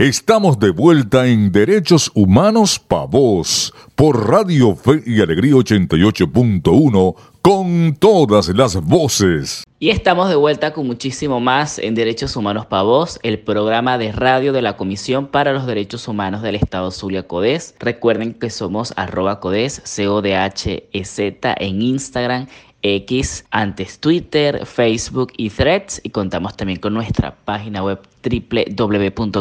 Estamos 0.00 0.58
de 0.58 0.70
vuelta 0.70 1.26
en 1.26 1.52
Derechos 1.52 2.10
Humanos 2.14 2.78
Pa' 2.78 3.04
Vos 3.04 3.74
por 3.94 4.30
Radio 4.30 4.74
Fe 4.74 5.02
y 5.04 5.20
Alegría 5.20 5.52
88.1 5.52 7.14
con 7.42 7.94
todas 7.96 8.48
las 8.48 8.76
voces. 8.82 9.62
Y 9.78 9.90
estamos 9.90 10.30
de 10.30 10.36
vuelta 10.36 10.72
con 10.72 10.86
muchísimo 10.86 11.38
más 11.38 11.78
en 11.78 11.94
Derechos 11.94 12.34
Humanos 12.34 12.64
Pa' 12.64 12.80
Vos, 12.80 13.18
el 13.22 13.40
programa 13.40 13.98
de 13.98 14.10
radio 14.12 14.54
de 14.54 14.62
la 14.62 14.78
Comisión 14.78 15.26
para 15.26 15.52
los 15.52 15.66
Derechos 15.66 16.08
Humanos 16.08 16.40
del 16.40 16.54
Estado 16.54 16.90
Zulia 16.92 17.28
Codes. 17.28 17.74
Recuerden 17.78 18.32
que 18.32 18.48
somos 18.48 18.94
arroba 18.96 19.38
Codes, 19.38 19.82
C-O-D-H-E-Z 19.84 21.54
en 21.58 21.82
Instagram 21.82 22.46
X, 22.82 23.44
antes 23.50 23.98
Twitter, 23.98 24.66
Facebook 24.66 25.32
y 25.36 25.50
Threads 25.50 26.00
y 26.02 26.10
contamos 26.10 26.56
también 26.56 26.80
con 26.80 26.94
nuestra 26.94 27.34
página 27.44 27.82
web 27.82 28.00
www.codes.org. 28.22 29.40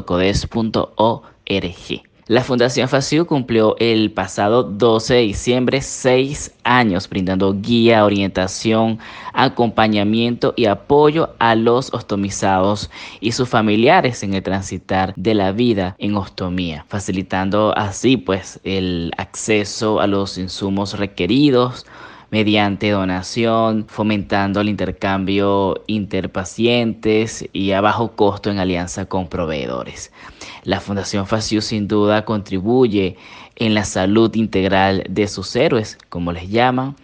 La 2.29 2.43
Fundación 2.43 2.87
FACIU 2.87 3.25
cumplió 3.25 3.75
el 3.79 4.11
pasado 4.11 4.61
12 4.61 5.15
de 5.15 5.21
diciembre 5.21 5.81
seis 5.81 6.53
años 6.63 7.09
brindando 7.09 7.55
guía, 7.59 8.05
orientación, 8.05 8.99
acompañamiento 9.33 10.53
y 10.55 10.65
apoyo 10.65 11.31
a 11.39 11.55
los 11.55 11.91
ostomizados 11.91 12.91
y 13.19 13.31
sus 13.31 13.49
familiares 13.49 14.21
en 14.21 14.35
el 14.35 14.43
transitar 14.43 15.11
de 15.15 15.33
la 15.33 15.51
vida 15.53 15.95
en 15.97 16.15
ostomía, 16.15 16.85
facilitando 16.87 17.75
así 17.75 18.15
pues 18.15 18.59
el 18.63 19.11
acceso 19.17 19.99
a 19.99 20.05
los 20.05 20.37
insumos 20.37 20.99
requeridos, 20.99 21.87
mediante 22.31 22.91
donación, 22.91 23.85
fomentando 23.87 24.61
el 24.61 24.69
intercambio 24.69 25.83
interpacientes 25.87 27.47
y 27.53 27.71
a 27.71 27.81
bajo 27.81 28.11
costo 28.11 28.51
en 28.51 28.59
alianza 28.59 29.05
con 29.05 29.27
proveedores. 29.27 30.11
La 30.63 30.79
Fundación 30.79 31.25
FACIU 31.25 31.61
sin 31.61 31.87
duda 31.87 32.25
contribuye 32.25 33.17
en 33.55 33.73
la 33.73 33.83
salud 33.83 34.33
integral 34.35 35.03
de 35.09 35.27
sus 35.27 35.55
héroes, 35.55 35.97
como 36.09 36.31
les 36.31 36.49
llaman, 36.49 36.95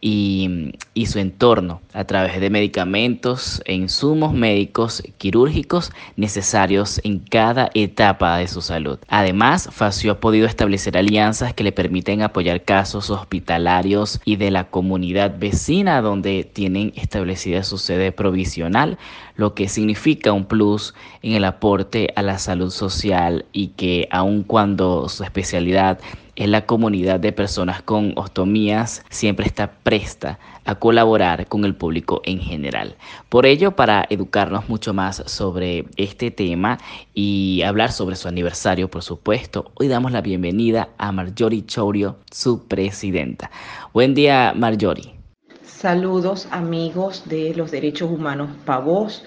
y, 0.00 0.74
su 1.06 1.18
entorno 1.18 1.80
a 1.94 2.04
través 2.04 2.40
de 2.40 2.50
medicamentos 2.50 3.62
e 3.64 3.74
insumos 3.74 4.34
médicos 4.34 5.02
quirúrgicos 5.16 5.92
necesarios 6.16 7.00
en 7.04 7.20
cada 7.20 7.70
etapa 7.72 8.36
de 8.36 8.48
su 8.48 8.60
salud. 8.60 8.98
Además, 9.08 9.68
Facio 9.72 10.12
ha 10.12 10.20
podido 10.20 10.46
establecer 10.46 10.98
alianzas 10.98 11.54
que 11.54 11.64
le 11.64 11.72
permiten 11.72 12.22
apoyar 12.22 12.62
casos 12.64 13.10
hospitalarios 13.10 14.20
y 14.24 14.36
de 14.36 14.50
la 14.50 14.64
comunidad 14.64 15.38
vecina 15.38 16.02
donde 16.02 16.44
tienen 16.44 16.92
establecida 16.96 17.62
su 17.62 17.78
sede 17.78 18.10
provisional, 18.12 18.98
lo 19.36 19.54
que 19.54 19.68
significa 19.68 20.32
un 20.32 20.46
plus 20.46 20.94
en 21.22 21.32
el 21.32 21.44
aporte 21.44 22.12
a 22.16 22.22
la 22.22 22.38
salud 22.38 22.70
social 22.70 23.46
y 23.52 23.68
que 23.68 24.08
aun 24.10 24.42
cuando 24.42 25.08
su 25.08 25.22
especialidad 25.22 26.00
es 26.36 26.48
la 26.48 26.66
comunidad 26.66 27.20
de 27.20 27.32
personas 27.32 27.82
con 27.82 28.12
ostomías 28.16 29.04
siempre 29.08 29.46
está 29.46 29.70
presta 29.70 30.40
a 30.64 30.74
colaborar 30.76 31.46
con 31.46 31.64
el 31.64 31.74
público 31.74 32.20
en 32.24 32.38
general. 32.38 32.96
Por 33.28 33.46
ello, 33.46 33.76
para 33.76 34.06
educarnos 34.10 34.68
mucho 34.68 34.94
más 34.94 35.22
sobre 35.26 35.86
este 35.96 36.30
tema 36.30 36.78
y 37.14 37.62
hablar 37.62 37.92
sobre 37.92 38.16
su 38.16 38.28
aniversario, 38.28 38.88
por 38.88 39.02
supuesto, 39.02 39.70
hoy 39.74 39.88
damos 39.88 40.12
la 40.12 40.20
bienvenida 40.20 40.90
a 40.98 41.12
Marjorie 41.12 41.66
Chourio, 41.66 42.16
su 42.30 42.66
presidenta. 42.66 43.50
Buen 43.92 44.14
día, 44.14 44.52
Marjorie. 44.56 45.14
Saludos 45.62 46.48
amigos 46.50 47.24
de 47.28 47.54
los 47.54 47.70
derechos 47.70 48.10
humanos 48.10 48.50
Pavos. 48.64 49.24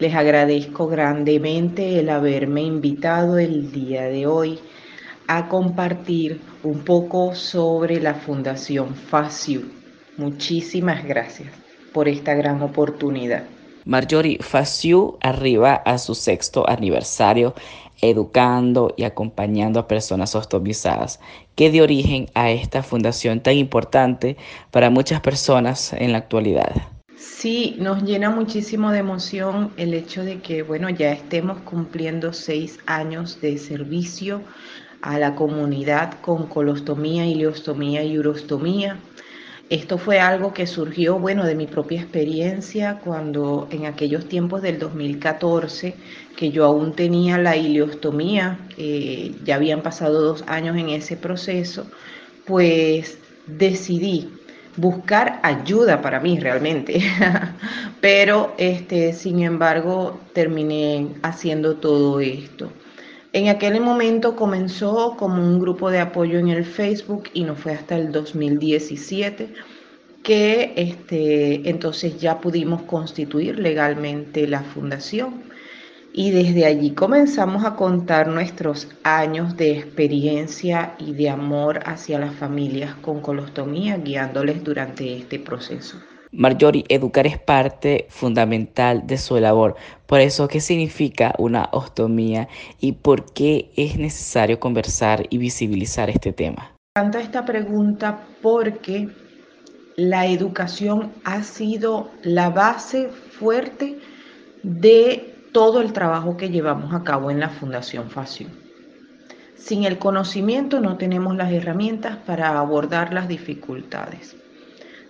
Les 0.00 0.14
agradezco 0.14 0.88
grandemente 0.88 2.00
el 2.00 2.08
haberme 2.08 2.62
invitado 2.62 3.38
el 3.38 3.70
día 3.70 4.02
de 4.02 4.26
hoy 4.26 4.58
a 5.28 5.48
compartir 5.48 6.40
un 6.62 6.80
poco 6.80 7.34
sobre 7.34 8.00
la 8.00 8.14
Fundación 8.14 8.94
FACIU. 8.94 9.83
Muchísimas 10.16 11.04
gracias 11.04 11.48
por 11.92 12.08
esta 12.08 12.34
gran 12.34 12.62
oportunidad. 12.62 13.44
Marjorie, 13.84 14.38
FACIU 14.40 15.18
arriba 15.20 15.74
a 15.74 15.98
su 15.98 16.14
sexto 16.14 16.68
aniversario 16.68 17.54
educando 18.00 18.92
y 18.96 19.04
acompañando 19.04 19.80
a 19.80 19.88
personas 19.88 20.34
ostomizadas, 20.34 21.20
que 21.54 21.70
dio 21.70 21.84
origen 21.84 22.28
a 22.34 22.50
esta 22.50 22.82
fundación 22.82 23.40
tan 23.40 23.54
importante 23.54 24.36
para 24.70 24.90
muchas 24.90 25.20
personas 25.20 25.92
en 25.92 26.12
la 26.12 26.18
actualidad. 26.18 26.72
Sí, 27.16 27.76
nos 27.78 28.02
llena 28.02 28.30
muchísimo 28.30 28.90
de 28.90 28.98
emoción 28.98 29.70
el 29.76 29.94
hecho 29.94 30.24
de 30.24 30.40
que, 30.40 30.62
bueno, 30.62 30.90
ya 30.90 31.12
estemos 31.12 31.58
cumpliendo 31.60 32.32
seis 32.32 32.78
años 32.86 33.40
de 33.40 33.56
servicio 33.58 34.42
a 35.00 35.18
la 35.18 35.34
comunidad 35.34 36.20
con 36.20 36.46
colostomía, 36.46 37.26
ileostomía 37.26 38.02
y 38.02 38.18
urostomía. 38.18 38.98
Esto 39.70 39.96
fue 39.96 40.20
algo 40.20 40.52
que 40.52 40.66
surgió, 40.66 41.18
bueno, 41.18 41.44
de 41.46 41.54
mi 41.54 41.66
propia 41.66 42.00
experiencia 42.00 43.00
cuando 43.02 43.66
en 43.70 43.86
aquellos 43.86 44.28
tiempos 44.28 44.60
del 44.60 44.78
2014, 44.78 45.94
que 46.36 46.50
yo 46.50 46.66
aún 46.66 46.92
tenía 46.92 47.38
la 47.38 47.56
ileostomía, 47.56 48.58
eh, 48.76 49.34
ya 49.42 49.54
habían 49.54 49.82
pasado 49.82 50.20
dos 50.20 50.44
años 50.48 50.76
en 50.76 50.90
ese 50.90 51.16
proceso, 51.16 51.86
pues 52.44 53.18
decidí 53.46 54.28
buscar 54.76 55.40
ayuda 55.42 56.02
para 56.02 56.20
mí 56.20 56.38
realmente, 56.38 57.00
pero 58.02 58.54
este, 58.58 59.14
sin 59.14 59.40
embargo 59.42 60.20
terminé 60.34 61.08
haciendo 61.22 61.76
todo 61.76 62.20
esto. 62.20 62.70
En 63.34 63.48
aquel 63.48 63.80
momento 63.80 64.36
comenzó 64.36 65.16
como 65.16 65.42
un 65.42 65.58
grupo 65.58 65.90
de 65.90 65.98
apoyo 65.98 66.38
en 66.38 66.50
el 66.50 66.64
Facebook 66.64 67.24
y 67.32 67.42
no 67.42 67.56
fue 67.56 67.72
hasta 67.72 67.96
el 67.96 68.12
2017 68.12 69.52
que 70.22 70.72
este, 70.76 71.68
entonces 71.68 72.16
ya 72.20 72.40
pudimos 72.40 72.82
constituir 72.82 73.58
legalmente 73.58 74.46
la 74.46 74.62
fundación. 74.62 75.42
Y 76.12 76.30
desde 76.30 76.64
allí 76.64 76.92
comenzamos 76.92 77.64
a 77.64 77.74
contar 77.74 78.28
nuestros 78.28 78.86
años 79.02 79.56
de 79.56 79.72
experiencia 79.72 80.94
y 81.00 81.12
de 81.14 81.28
amor 81.28 81.80
hacia 81.86 82.20
las 82.20 82.36
familias 82.36 82.94
con 83.02 83.20
colostomía, 83.20 83.96
guiándoles 83.96 84.62
durante 84.62 85.16
este 85.16 85.40
proceso. 85.40 85.98
Marjorie, 86.36 86.84
educar 86.88 87.28
es 87.28 87.38
parte 87.38 88.06
fundamental 88.08 89.06
de 89.06 89.18
su 89.18 89.38
labor. 89.38 89.76
Por 90.06 90.18
eso, 90.20 90.48
¿qué 90.48 90.60
significa 90.60 91.32
una 91.38 91.68
ostomía 91.70 92.48
y 92.80 92.92
por 92.92 93.32
qué 93.32 93.70
es 93.76 93.96
necesario 93.96 94.58
conversar 94.58 95.26
y 95.30 95.38
visibilizar 95.38 96.10
este 96.10 96.32
tema? 96.32 96.72
Tanta 96.94 97.20
esta 97.20 97.44
pregunta 97.44 98.20
porque 98.42 99.08
la 99.96 100.26
educación 100.26 101.12
ha 101.24 101.44
sido 101.44 102.10
la 102.22 102.50
base 102.50 103.08
fuerte 103.08 104.00
de 104.64 105.36
todo 105.52 105.80
el 105.80 105.92
trabajo 105.92 106.36
que 106.36 106.50
llevamos 106.50 106.92
a 106.94 107.04
cabo 107.04 107.30
en 107.30 107.38
la 107.38 107.48
Fundación 107.48 108.10
Facio. 108.10 108.48
Sin 109.54 109.84
el 109.84 109.98
conocimiento 109.98 110.80
no 110.80 110.96
tenemos 110.96 111.36
las 111.36 111.52
herramientas 111.52 112.16
para 112.16 112.58
abordar 112.58 113.14
las 113.14 113.28
dificultades. 113.28 114.36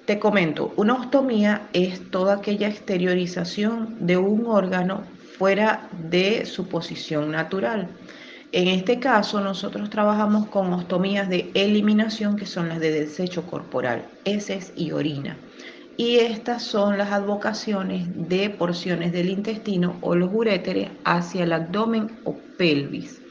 Te 0.06 0.18
comento, 0.18 0.74
una 0.76 0.94
ostomía 0.94 1.68
es 1.72 2.10
toda 2.10 2.34
aquella 2.34 2.68
exteriorización 2.68 4.06
de 4.06 4.18
un 4.18 4.44
órgano 4.46 5.02
fuera 5.38 5.88
de 6.10 6.44
su 6.44 6.68
posición 6.68 7.30
natural. 7.30 7.88
En 8.52 8.68
este 8.68 9.00
caso, 9.00 9.40
nosotros 9.40 9.88
trabajamos 9.88 10.46
con 10.48 10.74
ostomías 10.74 11.30
de 11.30 11.50
eliminación, 11.54 12.36
que 12.36 12.44
son 12.44 12.68
las 12.68 12.80
de 12.80 12.90
desecho 12.90 13.46
corporal, 13.46 14.04
heces 14.26 14.74
y 14.76 14.92
orina. 14.92 15.38
Y 15.96 16.16
estas 16.16 16.62
son 16.62 16.98
las 16.98 17.10
advocaciones 17.10 18.06
de 18.28 18.50
porciones 18.50 19.10
del 19.10 19.30
intestino 19.30 19.96
o 20.02 20.14
los 20.14 20.30
uréteres 20.34 20.90
hacia 21.04 21.44
el 21.44 21.52
abdomen 21.52 22.10
o 22.24 22.36
pelvis. 22.58 23.22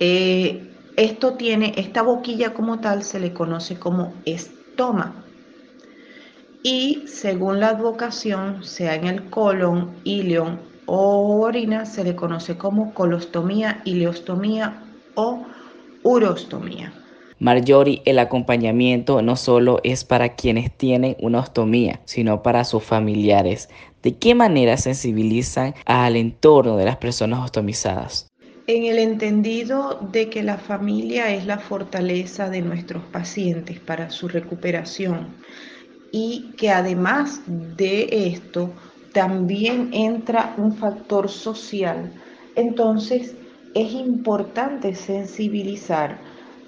Eh, 0.00 0.70
esto 0.96 1.32
tiene, 1.32 1.72
esta 1.78 2.02
boquilla 2.02 2.52
como 2.52 2.80
tal 2.80 3.04
se 3.04 3.20
le 3.20 3.32
conoce 3.32 3.78
como 3.78 4.12
estoma 4.26 5.19
y 6.62 7.04
según 7.06 7.60
la 7.60 7.68
advocación, 7.70 8.62
sea 8.64 8.94
en 8.94 9.06
el 9.06 9.30
colon, 9.30 9.92
ilion 10.04 10.60
o 10.86 11.40
orina, 11.40 11.86
se 11.86 12.04
le 12.04 12.14
conoce 12.14 12.58
como 12.58 12.92
colostomía, 12.92 13.80
ileostomía 13.84 14.82
o 15.14 15.46
urostomía. 16.02 16.92
Marjorie, 17.38 18.02
el 18.04 18.18
acompañamiento 18.18 19.22
no 19.22 19.34
solo 19.36 19.80
es 19.82 20.04
para 20.04 20.34
quienes 20.34 20.70
tienen 20.76 21.16
una 21.20 21.40
ostomía, 21.40 22.00
sino 22.04 22.42
para 22.42 22.64
sus 22.64 22.82
familiares. 22.82 23.70
¿De 24.02 24.16
qué 24.16 24.34
manera 24.34 24.76
sensibilizan 24.76 25.74
al 25.86 26.16
entorno 26.16 26.76
de 26.76 26.84
las 26.84 26.98
personas 26.98 27.42
ostomizadas? 27.42 28.28
En 28.66 28.84
el 28.84 28.98
entendido 28.98 29.98
de 30.12 30.28
que 30.28 30.42
la 30.42 30.58
familia 30.58 31.32
es 31.34 31.46
la 31.46 31.58
fortaleza 31.58 32.50
de 32.50 32.60
nuestros 32.60 33.02
pacientes 33.04 33.80
para 33.80 34.10
su 34.10 34.28
recuperación 34.28 35.28
y 36.12 36.52
que 36.56 36.70
además 36.70 37.40
de 37.46 38.28
esto 38.28 38.70
también 39.12 39.90
entra 39.92 40.54
un 40.56 40.76
factor 40.76 41.28
social 41.28 42.12
Entonces, 42.56 43.34
es 43.74 43.92
importante 43.92 44.94
sensibilizar 44.94 46.18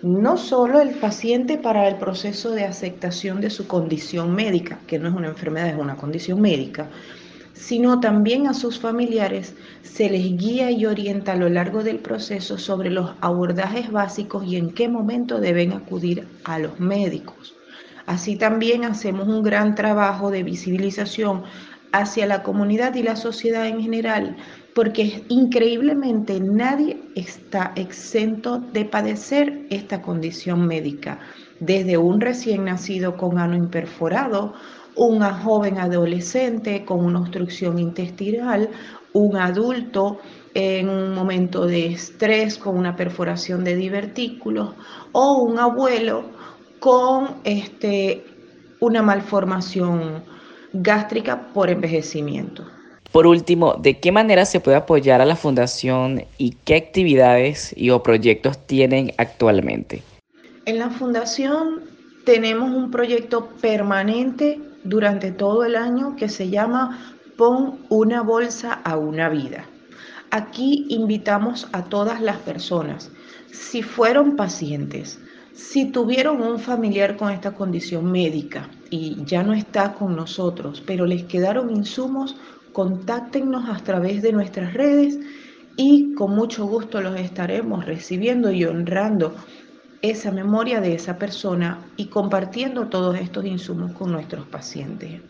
no 0.02 0.36
solo 0.36 0.80
el 0.80 0.90
paciente 0.90 1.58
para 1.58 1.88
el 1.88 1.96
proceso 1.96 2.50
de 2.50 2.64
aceptación 2.64 3.40
de 3.40 3.50
su 3.50 3.66
condición 3.66 4.34
médica, 4.34 4.78
que 4.86 4.98
no 4.98 5.08
es 5.08 5.14
una 5.14 5.28
enfermedad, 5.28 5.68
es 5.68 5.78
una 5.78 5.96
condición 5.96 6.40
médica, 6.40 6.88
sino 7.52 8.00
también 8.00 8.48
a 8.48 8.54
sus 8.54 8.80
familiares 8.80 9.54
se 9.82 10.10
les 10.10 10.36
guía 10.36 10.70
y 10.70 10.86
orienta 10.86 11.32
a 11.32 11.36
lo 11.36 11.48
largo 11.48 11.84
del 11.84 11.98
proceso 11.98 12.58
sobre 12.58 12.90
los 12.90 13.12
abordajes 13.20 13.92
básicos 13.92 14.44
y 14.44 14.56
en 14.56 14.70
qué 14.70 14.88
momento 14.88 15.38
deben 15.38 15.72
acudir 15.72 16.26
a 16.44 16.58
los 16.58 16.80
médicos. 16.80 17.54
Así 18.06 18.36
también 18.36 18.84
hacemos 18.84 19.28
un 19.28 19.42
gran 19.42 19.74
trabajo 19.74 20.30
de 20.30 20.42
visibilización 20.42 21.44
hacia 21.92 22.26
la 22.26 22.42
comunidad 22.42 22.94
y 22.94 23.02
la 23.02 23.16
sociedad 23.16 23.66
en 23.66 23.80
general, 23.80 24.36
porque 24.74 25.24
increíblemente 25.28 26.40
nadie 26.40 26.98
está 27.14 27.72
exento 27.76 28.58
de 28.58 28.86
padecer 28.86 29.66
esta 29.70 30.00
condición 30.00 30.66
médica, 30.66 31.20
desde 31.60 31.98
un 31.98 32.20
recién 32.20 32.64
nacido 32.64 33.16
con 33.16 33.38
ano 33.38 33.56
imperforado, 33.56 34.54
una 34.96 35.32
joven 35.34 35.78
adolescente 35.78 36.84
con 36.84 37.04
una 37.04 37.20
obstrucción 37.20 37.78
intestinal, 37.78 38.70
un 39.12 39.36
adulto 39.36 40.18
en 40.54 40.88
un 40.88 41.14
momento 41.14 41.66
de 41.66 41.86
estrés 41.86 42.58
con 42.58 42.76
una 42.76 42.96
perforación 42.96 43.64
de 43.64 43.76
divertículos 43.76 44.74
o 45.12 45.42
un 45.42 45.58
abuelo 45.58 46.41
con 46.82 47.36
este, 47.44 48.24
una 48.80 49.02
malformación 49.02 50.24
gástrica 50.72 51.52
por 51.54 51.70
envejecimiento. 51.70 52.66
Por 53.12 53.28
último, 53.28 53.74
¿de 53.74 54.00
qué 54.00 54.10
manera 54.10 54.44
se 54.44 54.58
puede 54.58 54.78
apoyar 54.78 55.20
a 55.20 55.24
la 55.24 55.36
fundación 55.36 56.24
y 56.38 56.56
qué 56.64 56.74
actividades 56.74 57.72
y 57.76 57.90
o 57.90 58.02
proyectos 58.02 58.66
tienen 58.66 59.12
actualmente? 59.16 60.02
En 60.64 60.80
la 60.80 60.90
fundación 60.90 61.82
tenemos 62.24 62.72
un 62.72 62.90
proyecto 62.90 63.46
permanente 63.60 64.60
durante 64.82 65.30
todo 65.30 65.64
el 65.64 65.76
año 65.76 66.16
que 66.16 66.28
se 66.28 66.50
llama 66.50 67.14
Pon 67.36 67.78
una 67.90 68.22
bolsa 68.22 68.72
a 68.72 68.96
una 68.96 69.28
vida. 69.28 69.66
Aquí 70.32 70.86
invitamos 70.88 71.68
a 71.72 71.84
todas 71.84 72.20
las 72.20 72.38
personas, 72.38 73.12
si 73.52 73.82
fueron 73.82 74.34
pacientes, 74.34 75.20
si 75.54 75.86
tuvieron 75.86 76.42
un 76.42 76.58
familiar 76.58 77.16
con 77.16 77.30
esta 77.30 77.52
condición 77.52 78.10
médica 78.10 78.70
y 78.90 79.24
ya 79.24 79.42
no 79.42 79.52
está 79.52 79.94
con 79.94 80.16
nosotros, 80.16 80.82
pero 80.86 81.06
les 81.06 81.24
quedaron 81.24 81.70
insumos, 81.70 82.36
contáctenos 82.72 83.68
a 83.68 83.82
través 83.82 84.22
de 84.22 84.32
nuestras 84.32 84.72
redes 84.72 85.18
y 85.76 86.14
con 86.14 86.34
mucho 86.34 86.66
gusto 86.66 87.00
los 87.00 87.18
estaremos 87.18 87.84
recibiendo 87.84 88.50
y 88.50 88.64
honrando 88.64 89.34
esa 90.00 90.32
memoria 90.32 90.80
de 90.80 90.94
esa 90.94 91.16
persona 91.16 91.86
y 91.96 92.06
compartiendo 92.06 92.88
todos 92.88 93.18
estos 93.18 93.44
insumos 93.44 93.92
con 93.92 94.10
nuestros 94.10 94.46
pacientes. 94.46 95.22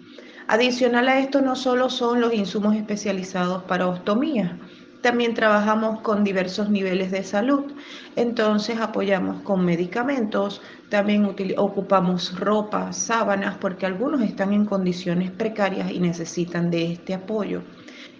Adicional 0.49 1.09
a 1.09 1.21
esto, 1.21 1.41
no 1.41 1.57
solo 1.57 1.91
son 1.91 2.21
los 2.21 2.35
insumos 2.35 2.75
especializados 2.75 3.63
para 3.65 3.87
ostomía, 3.87 4.59
también 5.03 5.35
trabajamos 5.35 6.01
con 6.01 6.23
diversos 6.23 6.71
niveles 6.71 7.11
de 7.11 7.25
salud, 7.25 7.73
entonces 8.15 8.79
apoyamos 8.81 9.43
con 9.43 9.65
medicamentos, 9.65 10.63
también 10.89 11.29
ocupamos 11.57 12.39
ropa, 12.39 12.93
sábanas, 12.93 13.57
porque 13.61 13.85
algunos 13.85 14.23
están 14.23 14.53
en 14.53 14.65
condiciones 14.65 15.31
precarias 15.31 15.91
y 15.91 15.99
necesitan 15.99 16.71
de 16.71 16.93
este 16.93 17.15
apoyo. 17.15 17.63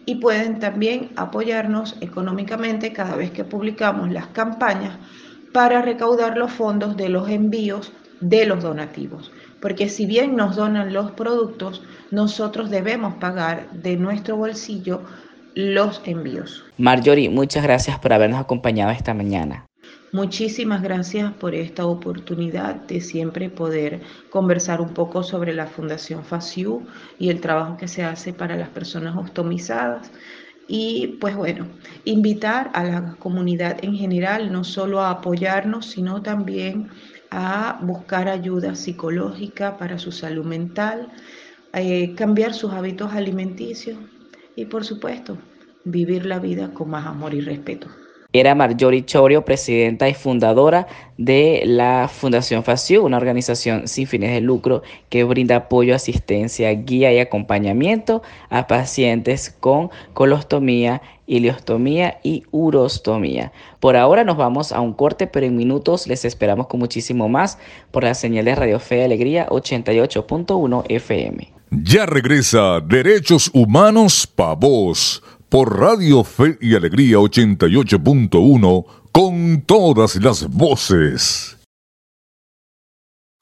Y 0.05 0.17
pueden 0.17 0.59
también 0.59 1.13
apoyarnos 1.15 1.97
económicamente 2.01 2.93
cada 2.93 3.15
vez 3.15 3.31
que 3.31 3.45
publicamos 3.45 4.11
las 4.11 4.27
campañas 4.29 4.99
para 5.53 5.83
recaudar 5.83 6.37
los 6.37 6.51
fondos 6.51 6.97
de 6.97 7.09
los 7.09 7.29
envíos 7.29 7.93
de 8.21 8.47
los 8.47 8.63
donativos. 8.63 9.31
Porque 9.61 9.89
si 9.89 10.07
bien 10.07 10.35
nos 10.35 10.57
donan 10.57 10.93
los 10.93 11.13
productos, 11.13 11.83
nosotros 12.11 12.71
debemos 12.71 13.15
pagar 13.15 13.71
de 13.71 13.97
nuestro 13.97 14.37
bolsillo 14.37 15.03
los 15.55 16.01
envíos. 16.05 16.65
Marjorie, 16.79 17.29
muchas 17.29 17.63
gracias 17.63 17.99
por 17.99 18.13
habernos 18.13 18.41
acompañado 18.41 18.91
esta 18.91 19.15
mañana. 19.15 19.67
Muchísimas 20.13 20.83
gracias 20.83 21.33
por 21.33 21.55
esta 21.55 21.87
oportunidad 21.87 22.75
de 22.75 23.01
siempre 23.01 23.49
poder 23.49 24.03
conversar 24.29 24.83
un 24.83 24.91
poco 24.91 25.23
sobre 25.23 25.55
la 25.55 25.67
Fundación 25.67 26.23
FACIU 26.23 26.87
y 27.19 27.31
el 27.31 27.41
trabajo 27.41 27.79
que 27.79 27.89
se 27.89 28.05
hace 28.05 28.35
para 28.35 28.57
las 28.57 28.69
personas 28.69 29.17
ostomizadas. 29.17 30.11
Y 30.69 31.17
pues 31.19 31.35
bueno, 31.35 31.67
invitar 32.05 32.71
a 32.75 32.85
la 32.85 33.17
comunidad 33.19 33.83
en 33.83 33.95
general 33.95 34.53
no 34.53 34.65
solo 34.65 35.01
a 35.01 35.11
apoyarnos, 35.11 35.87
sino 35.87 36.23
también 36.23 36.91
a 37.31 37.79
buscar 37.81 38.29
ayuda 38.29 38.75
psicológica 38.75 39.79
para 39.79 39.99
su 39.99 40.13
salud 40.13 40.45
mental, 40.45 41.09
eh, 41.73 42.15
cambiar 42.15 42.53
sus 42.53 42.73
hábitos 42.73 43.15
alimenticios 43.15 43.97
y 44.57 44.67
por 44.67 44.85
supuesto 44.85 45.39
vivir 45.85 46.27
la 46.27 46.39
vida 46.39 46.73
con 46.73 46.91
más 46.91 47.07
amor 47.07 47.35
y 47.35 47.41
respeto. 47.41 47.89
Era 48.35 48.55
Marjorie 48.55 49.05
Chorio, 49.05 49.45
presidenta 49.45 50.09
y 50.09 50.15
fundadora 50.15 50.87
de 51.19 51.65
la 51.67 52.09
Fundación 52.09 52.65
FACIU, 52.65 53.05
una 53.05 53.19
organización 53.19 53.87
sin 53.87 54.07
fines 54.07 54.33
de 54.33 54.41
lucro 54.41 54.83
que 55.11 55.23
brinda 55.25 55.57
apoyo, 55.57 55.95
asistencia, 55.95 56.71
guía 56.73 57.13
y 57.13 57.19
acompañamiento 57.19 58.23
a 58.49 58.67
pacientes 58.67 59.55
con 59.61 59.91
colostomía, 60.15 61.03
ileostomía 61.27 62.21
y 62.23 62.45
urostomía. 62.53 63.53
Por 63.81 63.97
ahora 63.97 64.25
nos 64.25 64.39
vamos 64.39 64.73
a 64.73 64.81
un 64.81 64.95
corte, 64.95 65.27
pero 65.27 65.45
en 65.45 65.55
minutos 65.55 66.07
les 66.07 66.25
esperamos 66.25 66.69
con 66.69 66.81
muchísimo 66.81 67.29
más 67.29 67.59
por 67.91 68.05
la 68.05 68.15
señal 68.15 68.47
de 68.47 68.55
Radio 68.55 68.81
Fe 68.81 69.01
y 69.01 69.03
Alegría 69.03 69.47
88.1 69.49 70.85
FM. 70.89 71.53
Ya 71.71 72.07
regresa 72.07 72.81
Derechos 72.81 73.51
Humanos 73.53 74.27
Pa' 74.27 74.55
Vos 74.55 75.23
por 75.53 75.79
Radio 75.79 76.25
Fe 76.25 76.57
y 76.63 76.75
Alegría 76.75 77.19
88.1 77.19 78.87
con 79.13 79.61
todas 79.67 80.17
las 80.17 80.49
voces. 80.49 81.59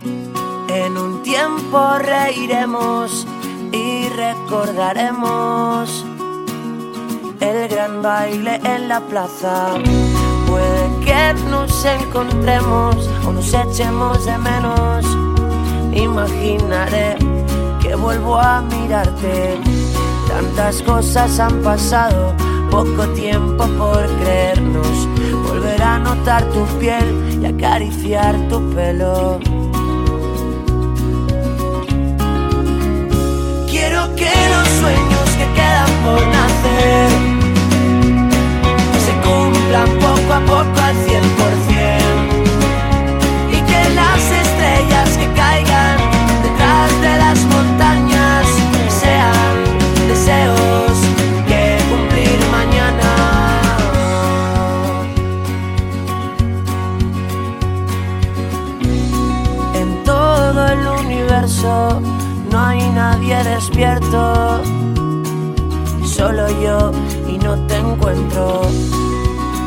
En 0.02 0.98
un 0.98 1.22
tiempo 1.22 1.98
reiremos 2.00 3.24
y 3.70 4.08
recordaremos 4.08 6.04
el 7.38 7.68
gran 7.68 8.02
baile 8.02 8.56
en 8.64 8.88
la 8.88 9.00
plaza. 9.02 9.74
Puede 10.48 11.04
que 11.04 11.34
nos 11.48 11.84
encontremos 11.84 13.08
o 13.24 13.32
nos 13.32 13.54
echemos 13.54 14.26
de 14.26 14.36
menos. 14.36 15.06
Imaginaré 15.94 17.16
que 17.80 17.94
vuelvo 17.94 18.36
a 18.36 18.62
mirarte 18.62 19.60
Tantas 20.40 20.80
cosas 20.84 21.38
han 21.38 21.60
pasado, 21.60 22.34
poco 22.70 23.06
tiempo 23.08 23.62
por 23.76 24.06
creernos. 24.22 25.06
Volver 25.46 25.82
a 25.82 25.98
notar 25.98 26.42
tu 26.44 26.64
piel 26.78 27.38
y 27.42 27.44
acariciar 27.44 28.34
tu 28.48 28.58
pelo. 28.70 29.38
Quiero 33.68 34.16
que 34.16 34.32
los 34.54 34.68
sueños 34.80 35.28
que 35.36 35.46
quedan 35.52 35.92
por 36.06 36.26
nacer 36.28 37.10
se 39.04 39.12
cumplan 39.20 39.88
poco 39.98 40.32
a 40.32 40.40
poco 40.46 40.80
al 40.80 40.96
cien 41.04 41.22
por 41.36 41.69
solo 66.04 66.46
yo 66.60 66.92
y 67.26 67.38
no 67.38 67.56
te 67.66 67.76
encuentro. 67.78 68.62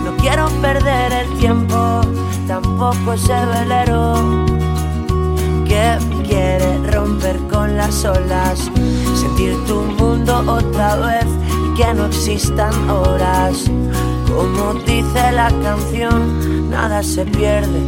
No 0.06 0.16
quiero 0.22 0.50
perder 0.62 1.12
el 1.14 1.38
tiempo, 1.40 2.02
tampoco 2.48 3.14
ese 3.14 3.34
velero 3.34 4.14
que 5.66 5.98
quiere 6.28 6.78
romper 6.92 7.40
con 7.52 7.76
las 7.76 8.06
olas 8.06 8.70
sentir 9.16 9.56
tu 9.66 9.82
mundo 9.82 10.44
otra 10.48 10.96
vez 10.98 11.26
y 11.66 11.82
que 11.82 11.94
no 11.96 12.06
existan 12.06 12.90
horas. 12.90 13.66
Como 14.28 14.76
dice 14.86 15.32
la 15.32 15.50
canción, 15.64 16.70
nada 16.70 17.02
se 17.02 17.26
pierde, 17.26 17.82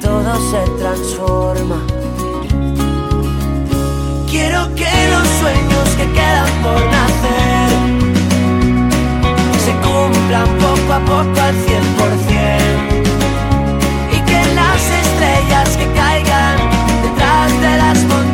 todo 0.00 0.34
se 0.50 0.70
transforma. 0.80 2.01
Quiero 4.52 4.74
que 4.74 5.08
los 5.08 5.26
sueños 5.40 5.88
que 5.96 6.06
quedan 6.12 6.52
por 6.62 6.78
nacer 6.84 7.70
se 9.64 9.72
cumplan 9.80 10.46
poco 10.58 10.92
a 10.92 11.00
poco 11.00 11.40
al 11.40 11.54
cien 11.64 11.82
por 11.96 12.10
cien. 12.28 12.68
Y 14.12 14.20
que 14.28 14.54
las 14.54 14.82
estrellas 15.04 15.74
que 15.78 15.86
caigan 15.98 16.58
detrás 17.02 17.60
de 17.62 17.76
las 17.78 17.98
montañas 18.04 18.31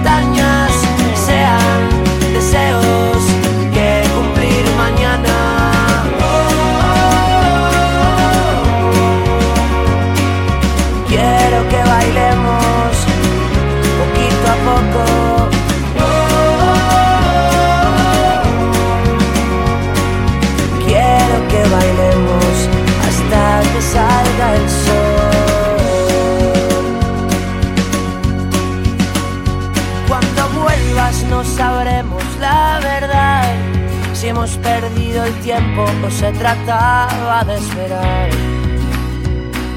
hemos 34.39 34.57
perdido 34.59 35.25
el 35.25 35.35
tiempo 35.41 35.85
o 36.07 36.11
se 36.13 36.31
trataba 36.33 37.43
de 37.45 37.57
esperar. 37.57 38.31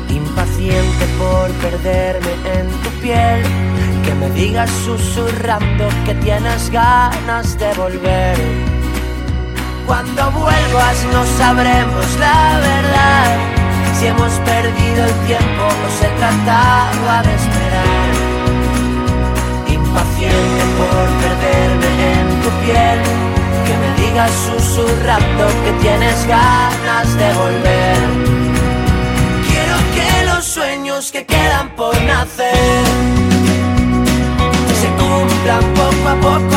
Impaciente 0.07 1.05
por 1.17 1.49
perderme 1.53 2.33
en 2.53 2.67
tu 2.83 2.89
piel, 3.01 3.41
que 4.05 4.13
me 4.13 4.29
digas 4.29 4.69
susurrando 4.85 5.89
que 6.05 6.13
tienes 6.15 6.69
ganas 6.69 7.57
de 7.57 7.73
volver. 7.73 8.37
Cuando 9.87 10.29
vuelvas 10.29 11.05
no 11.11 11.25
sabremos 11.39 12.05
la 12.19 12.59
verdad 12.59 13.37
si 13.99 14.07
hemos 14.07 14.31
perdido 14.45 15.05
el 15.05 15.15
tiempo 15.25 15.65
o 15.65 15.89
se 15.99 16.07
trataba 16.19 17.23
de 17.23 17.33
esperar. 17.33 18.09
Impaciente 19.67 20.63
por 20.77 21.05
perderme 21.23 21.89
en 22.13 22.27
tu 22.43 22.49
piel, 22.63 22.99
que 23.65 23.77
me 23.77 23.89
digas 24.01 24.31
susurrando 24.47 25.47
que 25.63 25.71
tienes 25.81 26.25
ganas 26.27 27.17
de 27.17 27.33
volver. 27.33 27.97
Quiero 29.47 29.77
que 29.95 30.25
los 30.25 30.45
sueños 30.45 31.11
que 31.11 31.25
quedan 31.25 31.69
por 31.75 31.99
nacer 32.03 32.85
se 34.81 34.87
cumplan 35.01 35.63
poco 35.73 36.09
a 36.09 36.15
poco 36.27 36.55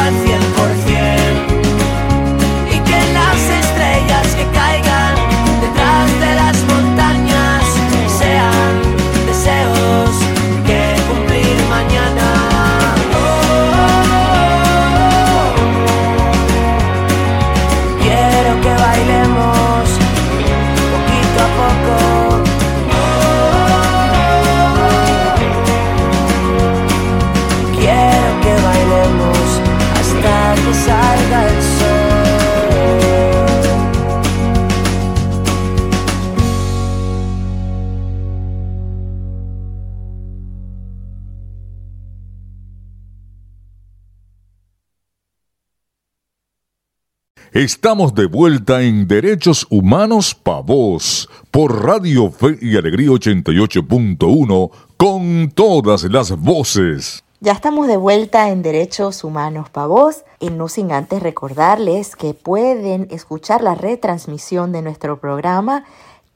Estamos 47.54 48.16
de 48.16 48.26
vuelta 48.26 48.82
en 48.82 49.06
Derechos 49.06 49.64
Humanos 49.70 50.34
Pa' 50.34 50.60
Vos 50.60 51.30
por 51.52 51.84
Radio 51.84 52.28
Fe 52.32 52.58
y 52.60 52.76
Alegría 52.76 53.10
88.1 53.10 54.70
con 54.96 55.52
todas 55.54 56.02
las 56.02 56.36
voces. 56.36 57.22
Ya 57.38 57.52
estamos 57.52 57.86
de 57.86 57.96
vuelta 57.96 58.48
en 58.48 58.62
Derechos 58.62 59.22
Humanos 59.22 59.70
Pa' 59.70 59.86
Vos 59.86 60.24
y 60.40 60.50
no 60.50 60.66
sin 60.66 60.90
antes 60.90 61.22
recordarles 61.22 62.16
que 62.16 62.34
pueden 62.34 63.06
escuchar 63.12 63.62
la 63.62 63.76
retransmisión 63.76 64.72
de 64.72 64.82
nuestro 64.82 65.20
programa 65.20 65.84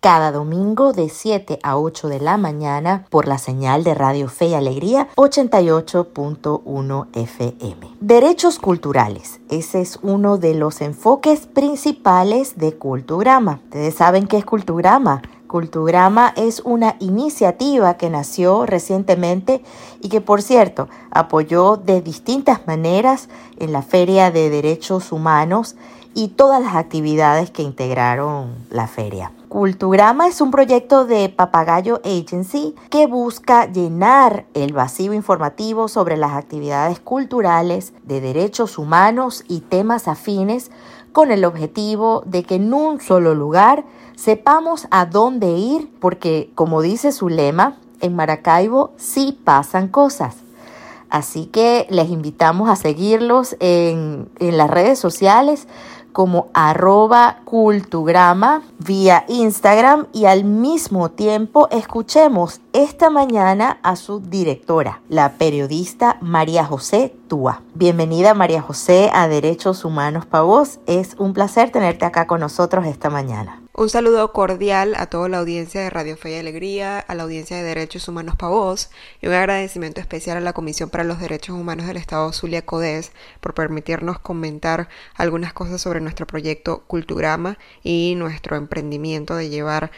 cada 0.00 0.30
domingo 0.30 0.92
de 0.92 1.08
7 1.08 1.58
a 1.62 1.76
8 1.76 2.08
de 2.08 2.20
la 2.20 2.36
mañana 2.36 3.04
por 3.10 3.26
la 3.26 3.38
señal 3.38 3.82
de 3.82 3.94
Radio 3.94 4.28
Fe 4.28 4.46
y 4.46 4.54
Alegría 4.54 5.08
88.1 5.16 7.06
FM. 7.12 7.88
Derechos 8.00 8.58
culturales. 8.58 9.40
Ese 9.50 9.80
es 9.80 9.98
uno 10.02 10.38
de 10.38 10.54
los 10.54 10.80
enfoques 10.80 11.46
principales 11.46 12.58
de 12.58 12.74
Culturama. 12.74 13.60
Ustedes 13.64 13.96
saben 13.96 14.28
qué 14.28 14.36
es 14.38 14.44
Culturama. 14.44 15.22
Culturama 15.48 16.32
es 16.36 16.60
una 16.60 16.96
iniciativa 17.00 17.94
que 17.94 18.10
nació 18.10 18.66
recientemente 18.66 19.62
y 20.00 20.10
que, 20.10 20.20
por 20.20 20.42
cierto, 20.42 20.88
apoyó 21.10 21.76
de 21.76 22.02
distintas 22.02 22.66
maneras 22.66 23.28
en 23.58 23.72
la 23.72 23.82
Feria 23.82 24.30
de 24.30 24.50
Derechos 24.50 25.10
Humanos 25.10 25.74
y 26.14 26.28
todas 26.28 26.62
las 26.62 26.76
actividades 26.76 27.50
que 27.50 27.62
integraron 27.62 28.54
la 28.70 28.86
feria. 28.86 29.32
Culturama 29.48 30.26
es 30.26 30.42
un 30.42 30.50
proyecto 30.50 31.06
de 31.06 31.30
Papagayo 31.30 32.02
Agency 32.04 32.74
que 32.90 33.06
busca 33.06 33.64
llenar 33.64 34.44
el 34.52 34.74
vacío 34.74 35.14
informativo 35.14 35.88
sobre 35.88 36.18
las 36.18 36.32
actividades 36.32 37.00
culturales 37.00 37.94
de 38.02 38.20
derechos 38.20 38.76
humanos 38.76 39.44
y 39.48 39.60
temas 39.60 40.06
afines 40.06 40.70
con 41.12 41.30
el 41.30 41.46
objetivo 41.46 42.22
de 42.26 42.42
que 42.42 42.56
en 42.56 42.74
un 42.74 43.00
solo 43.00 43.34
lugar 43.34 43.86
sepamos 44.16 44.86
a 44.90 45.06
dónde 45.06 45.52
ir 45.52 45.90
porque, 45.98 46.50
como 46.54 46.82
dice 46.82 47.10
su 47.10 47.30
lema, 47.30 47.78
en 48.00 48.14
Maracaibo 48.14 48.92
sí 48.98 49.40
pasan 49.44 49.88
cosas. 49.88 50.36
Así 51.08 51.46
que 51.46 51.86
les 51.88 52.10
invitamos 52.10 52.68
a 52.68 52.76
seguirlos 52.76 53.56
en, 53.60 54.28
en 54.40 54.58
las 54.58 54.68
redes 54.68 54.98
sociales 54.98 55.66
como 56.18 56.48
arroba 56.52 57.42
cultugrama 57.44 58.62
vía 58.80 59.24
Instagram 59.28 60.08
y 60.12 60.24
al 60.24 60.42
mismo 60.42 61.12
tiempo 61.12 61.68
escuchemos 61.70 62.60
esta 62.78 63.10
mañana 63.10 63.80
a 63.82 63.96
su 63.96 64.20
directora, 64.20 65.00
la 65.08 65.32
periodista 65.32 66.16
María 66.20 66.64
José 66.64 67.12
Túa. 67.26 67.62
Bienvenida 67.74 68.34
María 68.34 68.62
José 68.62 69.10
a 69.12 69.26
Derechos 69.26 69.84
Humanos 69.84 70.26
para 70.26 70.44
vos. 70.44 70.78
Es 70.86 71.16
un 71.18 71.32
placer 71.32 71.72
tenerte 71.72 72.04
acá 72.04 72.28
con 72.28 72.38
nosotros 72.38 72.86
esta 72.86 73.10
mañana. 73.10 73.60
Un 73.78 73.88
saludo 73.88 74.32
cordial 74.32 74.94
a 74.96 75.06
toda 75.06 75.28
la 75.28 75.38
audiencia 75.38 75.80
de 75.80 75.88
Radio 75.88 76.16
Fe 76.16 76.32
y 76.32 76.34
Alegría, 76.34 76.98
a 76.98 77.14
la 77.14 77.22
audiencia 77.22 77.56
de 77.58 77.62
Derechos 77.62 78.08
Humanos 78.08 78.34
Pavos 78.34 78.90
y 79.20 79.28
un 79.28 79.34
agradecimiento 79.34 80.00
especial 80.00 80.36
a 80.36 80.40
la 80.40 80.52
Comisión 80.52 80.90
para 80.90 81.04
los 81.04 81.20
Derechos 81.20 81.54
Humanos 81.54 81.86
del 81.86 81.96
Estado 81.96 82.32
Zulia 82.32 82.66
Codes 82.66 83.12
por 83.40 83.54
permitirnos 83.54 84.18
comentar 84.18 84.88
algunas 85.14 85.52
cosas 85.52 85.80
sobre 85.80 86.00
nuestro 86.00 86.26
proyecto 86.26 86.82
Culturama 86.88 87.56
y 87.84 88.14
nuestro 88.16 88.56
emprendimiento 88.56 89.36
de 89.36 89.48
llevar 89.48 89.92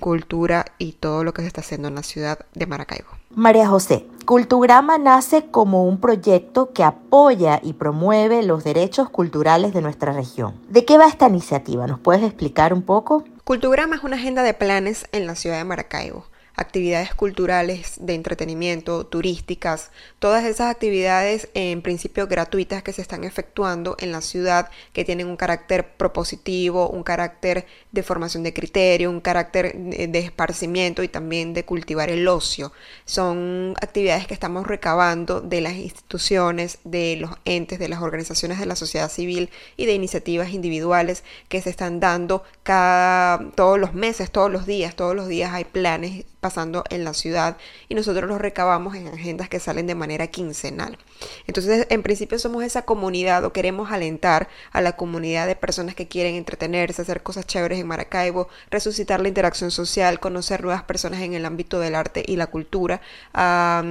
cultura 0.00 0.64
y 0.78 0.92
todo 0.92 1.22
lo 1.22 1.34
que 1.34 1.42
se 1.42 1.48
está 1.48 1.60
haciendo 1.60 1.88
en 1.88 1.96
la 1.96 2.02
ciudad 2.02 2.25
de 2.54 2.66
Maracaibo. 2.66 3.08
María 3.34 3.68
José, 3.68 4.06
Cultugrama 4.24 4.98
nace 4.98 5.46
como 5.50 5.84
un 5.84 6.00
proyecto 6.00 6.72
que 6.72 6.82
apoya 6.82 7.60
y 7.62 7.74
promueve 7.74 8.42
los 8.42 8.64
derechos 8.64 9.08
culturales 9.08 9.72
de 9.72 9.82
nuestra 9.82 10.12
región. 10.12 10.54
¿De 10.68 10.84
qué 10.84 10.98
va 10.98 11.06
esta 11.06 11.28
iniciativa? 11.28 11.86
¿Nos 11.86 12.00
puedes 12.00 12.24
explicar 12.24 12.72
un 12.72 12.82
poco? 12.82 13.24
Cultugrama 13.44 13.96
es 13.96 14.02
una 14.02 14.16
agenda 14.16 14.42
de 14.42 14.54
planes 14.54 15.06
en 15.12 15.26
la 15.26 15.36
ciudad 15.36 15.58
de 15.58 15.64
Maracaibo 15.64 16.24
actividades 16.56 17.14
culturales, 17.14 17.94
de 18.00 18.14
entretenimiento, 18.14 19.06
turísticas, 19.06 19.90
todas 20.18 20.44
esas 20.44 20.70
actividades 20.70 21.48
en 21.54 21.82
principio 21.82 22.26
gratuitas 22.26 22.82
que 22.82 22.92
se 22.92 23.02
están 23.02 23.24
efectuando 23.24 23.96
en 24.00 24.10
la 24.10 24.22
ciudad 24.22 24.70
que 24.92 25.04
tienen 25.04 25.28
un 25.28 25.36
carácter 25.36 25.86
propositivo, 25.96 26.88
un 26.88 27.02
carácter 27.02 27.66
de 27.92 28.02
formación 28.02 28.42
de 28.42 28.54
criterio, 28.54 29.10
un 29.10 29.20
carácter 29.20 29.76
de 29.76 30.18
esparcimiento 30.18 31.02
y 31.02 31.08
también 31.08 31.52
de 31.52 31.64
cultivar 31.64 32.08
el 32.08 32.26
ocio. 32.26 32.72
Son 33.04 33.74
actividades 33.80 34.26
que 34.26 34.34
estamos 34.34 34.66
recabando 34.66 35.40
de 35.40 35.60
las 35.60 35.74
instituciones, 35.74 36.78
de 36.84 37.16
los 37.16 37.32
entes, 37.44 37.78
de 37.78 37.88
las 37.88 38.00
organizaciones 38.00 38.58
de 38.58 38.66
la 38.66 38.76
sociedad 38.76 39.10
civil 39.10 39.50
y 39.76 39.86
de 39.86 39.92
iniciativas 39.92 40.50
individuales 40.50 41.22
que 41.48 41.60
se 41.60 41.70
están 41.70 42.00
dando 42.00 42.42
cada 42.62 43.50
todos 43.54 43.78
los 43.78 43.94
meses, 43.94 44.30
todos 44.30 44.50
los 44.50 44.66
días, 44.66 44.96
todos 44.96 45.14
los 45.14 45.28
días 45.28 45.52
hay 45.52 45.64
planes 45.64 46.24
pasando 46.46 46.84
en 46.90 47.02
la 47.02 47.12
ciudad 47.12 47.56
y 47.88 47.96
nosotros 47.96 48.28
los 48.28 48.40
recabamos 48.40 48.94
en 48.94 49.08
agendas 49.08 49.48
que 49.48 49.58
salen 49.58 49.88
de 49.88 49.96
manera 49.96 50.28
quincenal. 50.28 50.96
Entonces, 51.48 51.88
en 51.90 52.04
principio 52.04 52.38
somos 52.38 52.62
esa 52.62 52.82
comunidad 52.82 53.44
o 53.44 53.52
queremos 53.52 53.90
alentar 53.90 54.48
a 54.70 54.80
la 54.80 54.94
comunidad 54.94 55.48
de 55.48 55.56
personas 55.56 55.96
que 55.96 56.06
quieren 56.06 56.36
entretenerse, 56.36 57.02
hacer 57.02 57.24
cosas 57.24 57.48
chéveres 57.48 57.80
en 57.80 57.88
Maracaibo, 57.88 58.48
resucitar 58.70 59.20
la 59.20 59.26
interacción 59.26 59.72
social, 59.72 60.20
conocer 60.20 60.62
nuevas 60.62 60.84
personas 60.84 61.20
en 61.22 61.34
el 61.34 61.44
ámbito 61.46 61.80
del 61.80 61.96
arte 61.96 62.22
y 62.24 62.36
la 62.36 62.46
cultura 62.46 63.00
a, 63.34 63.82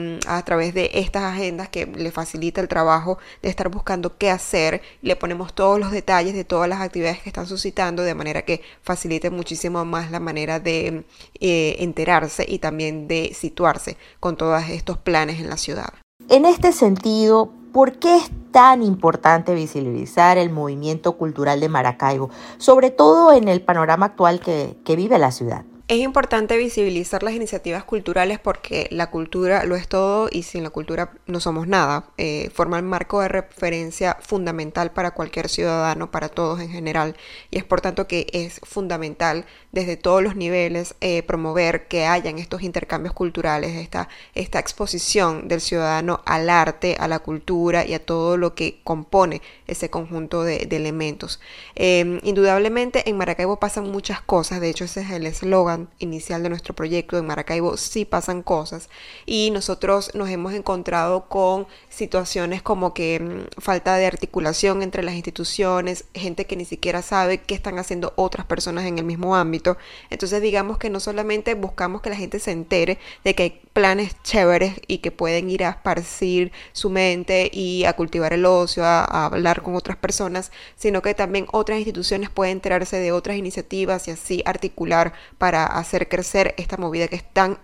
través 0.45 0.73
de 0.73 0.91
estas 0.93 1.23
agendas 1.23 1.67
que 1.67 1.87
le 1.87 2.11
facilita 2.11 2.61
el 2.61 2.69
trabajo 2.69 3.17
de 3.41 3.49
estar 3.49 3.67
buscando 3.67 4.17
qué 4.17 4.29
hacer. 4.29 4.81
Le 5.01 5.17
ponemos 5.17 5.53
todos 5.53 5.77
los 5.77 5.91
detalles 5.91 6.33
de 6.33 6.45
todas 6.45 6.69
las 6.69 6.79
actividades 6.79 7.19
que 7.19 7.27
están 7.27 7.47
suscitando 7.47 8.03
de 8.03 8.15
manera 8.15 8.43
que 8.43 8.61
facilite 8.81 9.29
muchísimo 9.29 9.83
más 9.83 10.09
la 10.09 10.21
manera 10.21 10.61
de 10.61 11.03
eh, 11.41 11.75
enterarse 11.79 12.44
y 12.47 12.59
también 12.59 13.07
de 13.07 13.33
situarse 13.33 13.97
con 14.19 14.37
todos 14.37 14.63
estos 14.69 14.97
planes 14.97 15.39
en 15.39 15.49
la 15.49 15.57
ciudad. 15.57 15.93
En 16.29 16.45
este 16.45 16.71
sentido, 16.71 17.51
¿por 17.71 17.99
qué 17.99 18.17
es 18.17 18.31
tan 18.51 18.81
importante 18.81 19.53
visibilizar 19.53 20.37
el 20.37 20.49
movimiento 20.49 21.17
cultural 21.17 21.59
de 21.59 21.69
Maracaibo, 21.69 22.29
sobre 22.57 22.89
todo 22.89 23.33
en 23.33 23.47
el 23.47 23.61
panorama 23.61 24.07
actual 24.07 24.39
que, 24.39 24.95
vive 24.95 25.19
la 25.19 25.31
ciudad? 25.31 25.65
Es 25.87 25.99
importante 25.99 26.57
visibilizar 26.57 27.21
las 27.21 27.35
iniciativas 27.35 27.83
culturales 27.83 28.39
porque 28.39 28.87
la 28.89 29.11
cultura 29.11 29.65
lo 29.65 29.75
es 29.75 29.87
todo 29.87 30.29
y 30.31 30.41
sin 30.41 30.63
la 30.63 30.71
cultura 30.71 31.11
no 31.27 31.39
somos 31.39 31.67
nada. 31.67 32.05
Eh, 32.17 32.49
forma 32.51 32.77
el 32.77 32.83
marco 32.83 33.21
de 33.21 33.27
referencia 33.27 34.17
fundamental 34.19 34.93
para 34.93 35.11
cualquier 35.11 35.47
ciudadano, 35.47 36.09
para 36.09 36.29
todos 36.29 36.59
en 36.59 36.71
general. 36.71 37.15
Y 37.51 37.59
es 37.59 37.65
por 37.65 37.81
tanto 37.81 38.07
que 38.07 38.25
es 38.33 38.61
fundamental 38.63 39.45
desde 39.71 39.95
todos 39.95 40.23
los 40.23 40.35
niveles 40.35 40.95
eh, 41.01 41.21
promover 41.21 41.87
que 41.87 42.07
hayan 42.07 42.39
estos 42.39 42.63
intercambios 42.63 43.13
culturales, 43.13 43.75
esta, 43.75 44.09
esta 44.33 44.57
exposición 44.57 45.47
del 45.47 45.61
ciudadano 45.61 46.21
al 46.25 46.49
arte, 46.49 46.95
a 46.99 47.07
la 47.07 47.19
cultura 47.19 47.85
y 47.85 47.93
a 47.93 48.03
todo 48.03 48.37
lo 48.37 48.55
que 48.55 48.79
compone 48.83 49.43
ese 49.67 49.91
conjunto 49.91 50.43
de, 50.43 50.67
elementos. 50.71 51.39
Em, 51.75 52.19
indudablemente 52.23 53.07
en 53.07 53.17
Maracaibo 53.17 53.59
pasan 53.59 53.91
muchas 53.91 54.19
cosas, 54.21 54.59
de 54.59 54.69
hecho 54.69 54.85
ese 54.85 55.01
es 55.01 55.11
el 55.11 55.25
eslogan 55.27 55.74
inicial 55.99 56.43
de 56.43 56.49
nuestro 56.49 56.73
proyecto, 56.73 57.17
en 57.17 57.25
Maracaibo 57.25 57.77
sí 57.77 58.05
pasan 58.05 58.41
cosas 58.41 58.89
y 59.25 59.51
nosotros 59.51 60.11
nos 60.13 60.29
hemos 60.29 60.53
encontrado 60.53 61.27
con 61.27 61.67
situaciones 61.89 62.61
como 62.61 62.93
que 62.93 63.19
mm, 63.19 63.61
falta 63.61 63.95
de 63.95 64.05
articulación 64.05 64.81
entre 64.81 65.03
las 65.03 65.15
instituciones, 65.15 66.05
gente 66.13 66.45
que 66.45 66.55
ni 66.55 66.65
siquiera 66.65 67.01
sabe 67.01 67.39
qué 67.39 67.55
están 67.55 67.79
haciendo 67.79 68.13
otras 68.15 68.45
personas 68.45 68.85
en 68.85 68.97
el 68.97 69.05
mismo 69.05 69.35
ámbito. 69.35 69.77
Entonces 70.09 70.41
digamos 70.41 70.77
que 70.77 70.89
no 70.89 70.99
solamente 70.99 71.53
buscamos 71.53 72.01
que 72.01 72.09
la 72.09 72.15
gente 72.15 72.39
se 72.39 72.51
entere 72.51 72.99
de 73.23 73.35
que 73.35 73.43
hay 73.43 73.61
planes 73.73 74.15
chéveres 74.23 74.75
y 74.87 74.99
que 74.99 75.11
pueden 75.11 75.49
ir 75.49 75.63
a 75.63 75.71
esparcir 75.71 76.51
su 76.71 76.89
mente 76.89 77.49
y 77.51 77.85
a 77.85 77.93
cultivar 77.93 78.33
el 78.33 78.45
ocio, 78.45 78.85
a, 78.85 79.03
a 79.03 79.25
hablar 79.25 79.61
con 79.61 79.75
otras 79.75 79.97
personas, 79.97 80.51
sino 80.75 81.01
que 81.01 81.13
también 81.13 81.47
otras 81.51 81.77
instituciones 81.79 82.29
pueden 82.29 82.53
enterarse 82.53 82.97
de 82.97 83.11
otras 83.11 83.37
iniciativas 83.37 84.07
y 84.07 84.11
así 84.11 84.41
articular 84.45 85.13
para 85.37 85.64
hacer 85.65 86.07
crecer 86.09 86.53
esta 86.57 86.77
movida 86.77 87.07
que 87.07 87.15
es 87.15 87.23
tan 87.33 87.57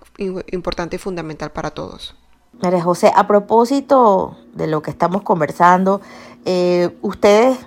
importante 0.51 0.96
y 0.98 1.00
fundamental 1.00 1.51
para 1.51 1.72
todos. 1.72 2.15
María 2.62 2.81
José, 2.81 3.12
a 3.15 3.27
propósito 3.27 4.38
de 4.53 4.67
lo 4.67 4.81
que 4.81 4.91
estamos 4.91 5.24
conversando, 5.24 6.01
eh, 6.46 6.96
ustedes 7.01 7.58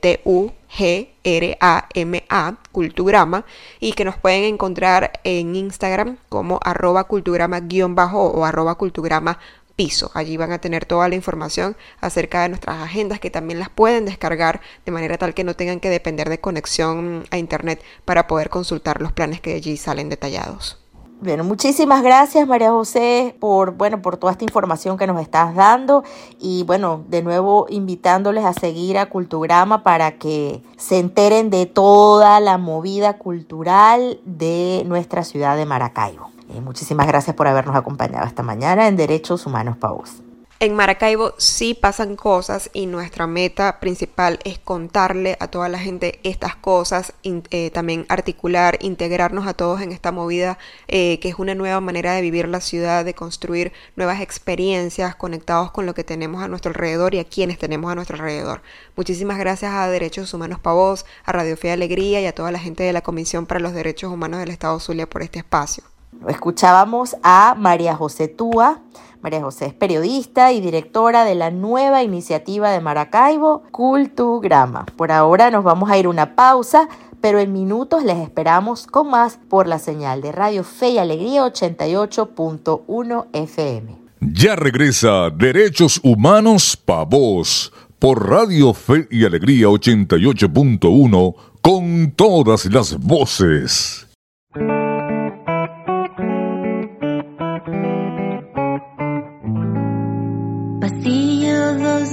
T-U-G-R-A-M-A, 0.76 2.58
Cultugrama, 2.72 3.46
y 3.80 3.94
que 3.94 4.06
nos 4.06 4.18
pueden 4.18 4.44
encontrar 4.44 5.20
en 5.24 5.56
Instagram 5.56 6.18
como 6.30 6.60
arroba 6.64 7.06
cultugrama 7.06 7.62
guion 7.62 7.96
bajo 7.96 8.26
o 8.28 8.46
arroba 8.46 8.76
cultugrama 8.76 9.40
piso. 9.76 10.12
Allí 10.14 10.38
van 10.38 10.52
a 10.52 10.60
tener 10.60 10.86
toda 10.86 11.10
la 11.10 11.16
información 11.16 11.76
acerca 12.00 12.44
de 12.44 12.50
nuestras 12.50 12.82
agendas 12.82 13.20
que 13.20 13.30
también 13.30 13.60
las 13.60 13.70
pueden 13.70 14.06
descargar 14.06 14.62
de 14.86 14.92
manera 14.92 15.18
tal 15.18 15.34
que 15.34 15.44
no 15.44 15.56
tengan 15.56 15.80
que 15.80 15.90
depender 15.90 16.30
de 16.30 16.40
conexión 16.40 17.26
a 17.32 17.38
internet 17.38 17.84
para 18.06 18.28
poder 18.28 18.50
consultar 18.50 19.02
los 19.02 19.12
planes 19.12 19.42
que 19.42 19.54
allí 19.54 19.78
salen 19.78 20.10
detallados. 20.10 20.85
Bueno, 21.22 21.46
muchísimas 21.46 22.04
gracias 22.04 22.46
María 22.46 22.72
José 22.72 23.36
por, 23.40 23.72
bueno, 23.72 24.02
por 24.02 24.18
toda 24.18 24.34
esta 24.34 24.44
información 24.44 24.98
que 24.98 25.08
nos 25.08 25.22
estás 25.22 25.56
dando 25.56 26.04
y 26.40 26.64
bueno, 26.64 27.04
de 27.08 27.24
nuevo 27.24 27.68
invitándoles 27.70 28.44
a 28.44 28.52
seguir 28.52 28.98
a 28.98 29.08
Cultugrama 29.08 29.82
para 29.82 30.18
que 30.18 30.62
se 30.76 31.00
enteren 31.00 31.50
de 31.50 31.68
toda 31.68 32.40
la 32.42 32.58
movida 32.58 33.18
cultural 33.18 34.20
de 34.26 34.84
nuestra 34.86 35.24
ciudad 35.24 35.56
de 35.56 35.66
Maracaibo. 35.66 36.32
Eh, 36.54 36.60
muchísimas 36.60 37.08
gracias 37.08 37.36
por 37.36 37.48
habernos 37.48 37.76
acompañado 37.78 38.28
esta 38.28 38.44
mañana 38.44 38.88
en 38.88 38.98
Derechos 38.98 39.46
Humanos 39.46 39.78
Paus. 39.78 40.25
En 40.62 40.74
Maracaibo 40.74 41.34
sí 41.38 41.74
pasan 41.74 42.16
cosas 42.16 42.70
y 42.72 42.86
nuestra 42.86 43.28
meta 43.28 43.82
principal 43.82 44.40
es 44.46 44.58
contarle 44.58 45.36
a 45.42 45.50
toda 45.50 45.68
la 45.68 45.80
gente 45.80 46.22
estas 46.24 46.56
cosas, 46.56 47.14
eh, 47.24 47.72
también 47.72 48.06
articular, 48.08 48.78
integrarnos 48.80 49.48
a 49.48 49.54
todos 49.54 49.82
en 49.82 49.92
esta 49.92 50.14
movida 50.14 50.58
eh, 50.88 51.20
que 51.20 51.28
es 51.28 51.40
una 51.40 51.56
nueva 51.56 51.82
manera 51.82 52.14
de 52.14 52.22
vivir 52.22 52.48
la 52.48 52.62
ciudad, 52.62 53.04
de 53.04 53.14
construir 53.14 53.74
nuevas 53.98 54.22
experiencias 54.22 55.14
conectados 55.16 55.72
con 55.72 55.86
lo 55.86 55.94
que 55.94 56.06
tenemos 56.06 56.42
a 56.42 56.48
nuestro 56.48 56.70
alrededor 56.70 57.16
y 57.16 57.20
a 57.20 57.26
quienes 57.26 57.60
tenemos 57.60 57.92
a 57.92 57.96
nuestro 57.96 58.16
alrededor. 58.16 58.62
Muchísimas 58.96 59.38
gracias 59.38 59.74
a 59.74 59.90
Derechos 59.90 60.34
Humanos 60.34 60.60
Pavos, 60.60 61.06
a 61.26 61.34
Radio 61.34 61.58
Fe 61.58 61.74
Alegría 61.74 62.22
y 62.22 62.28
a 62.28 62.34
toda 62.34 62.54
la 62.54 62.60
gente 62.60 62.84
de 62.84 62.94
la 62.94 63.02
Comisión 63.02 63.46
para 63.46 63.60
los 63.60 63.74
Derechos 63.74 64.10
Humanos 64.10 64.40
del 64.40 64.52
Estado 64.52 64.80
Zulia 64.80 65.10
por 65.10 65.22
este 65.22 65.40
espacio. 65.40 65.84
Escuchábamos 66.30 67.18
a 67.24 67.56
María 67.58 67.94
José 67.94 68.30
Túa 68.30 68.82
María 69.26 69.42
José 69.42 69.66
es 69.66 69.74
periodista 69.74 70.54
y 70.54 70.62
directora 70.62 71.26
de 71.26 71.34
la 71.34 71.50
nueva 71.50 72.04
iniciativa 72.04 72.70
de 72.70 72.80
Maracaibo, 72.80 73.64
Cultugrama. 73.72 74.86
Por 74.96 75.12
ahora 75.12 75.50
nos 75.50 75.64
vamos 75.64 75.90
a 75.90 75.98
ir 75.98 76.08
una 76.08 76.36
pausa, 76.36 76.88
pero 77.22 77.40
en 77.40 77.52
minutos 77.52 78.04
les 78.04 78.20
esperamos 78.20 78.86
con 78.86 79.10
más 79.10 79.40
por 79.50 79.66
la 79.66 79.80
señal 79.80 80.22
de 80.22 80.32
Radio 80.32 80.64
Fe 80.64 80.90
y 80.90 80.98
Alegría 81.00 81.44
88.1 81.44 83.26
FM. 83.34 83.96
Ya 84.20 84.56
regresa 84.56 85.32
Derechos 85.32 86.00
Humanos 86.04 86.78
Pa' 86.78 87.04
Voz 87.04 87.74
por 87.98 88.30
Radio 88.30 88.76
Fe 88.76 89.08
y 89.10 89.26
Alegría 89.26 89.70
88.1 89.70 91.36
con 91.64 92.12
todas 92.12 92.66
las 92.66 92.96
voces. 93.00 94.05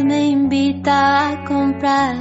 Me 0.05 0.31
invita 0.31 1.29
a 1.29 1.45
comprar 1.45 2.17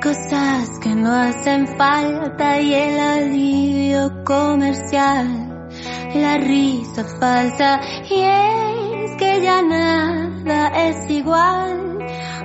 cosas 0.00 0.78
que 0.80 0.94
no 0.94 1.12
hacen 1.12 1.66
falta 1.76 2.60
y 2.60 2.72
el 2.72 2.98
alivio 2.98 4.24
comercial, 4.24 5.68
la 6.14 6.38
risa 6.38 7.04
falsa. 7.18 7.80
Y 8.08 8.20
es 8.20 9.16
que 9.18 9.42
ya 9.42 9.62
nada 9.62 10.68
es 10.88 11.10
igual, 11.10 11.98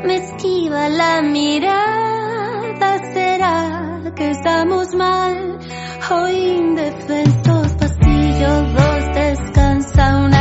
me 0.04 0.16
esquiva 0.16 0.90
la 0.90 1.22
mirada, 1.22 2.98
será 3.14 4.02
que 4.16 4.32
estamos 4.32 4.96
mal, 4.96 5.60
hoy 6.10 6.34
indefensos 6.34 7.74
pasillos 7.74 8.74
dos 8.74 9.06
descansa 9.14 10.18
un 10.26 10.34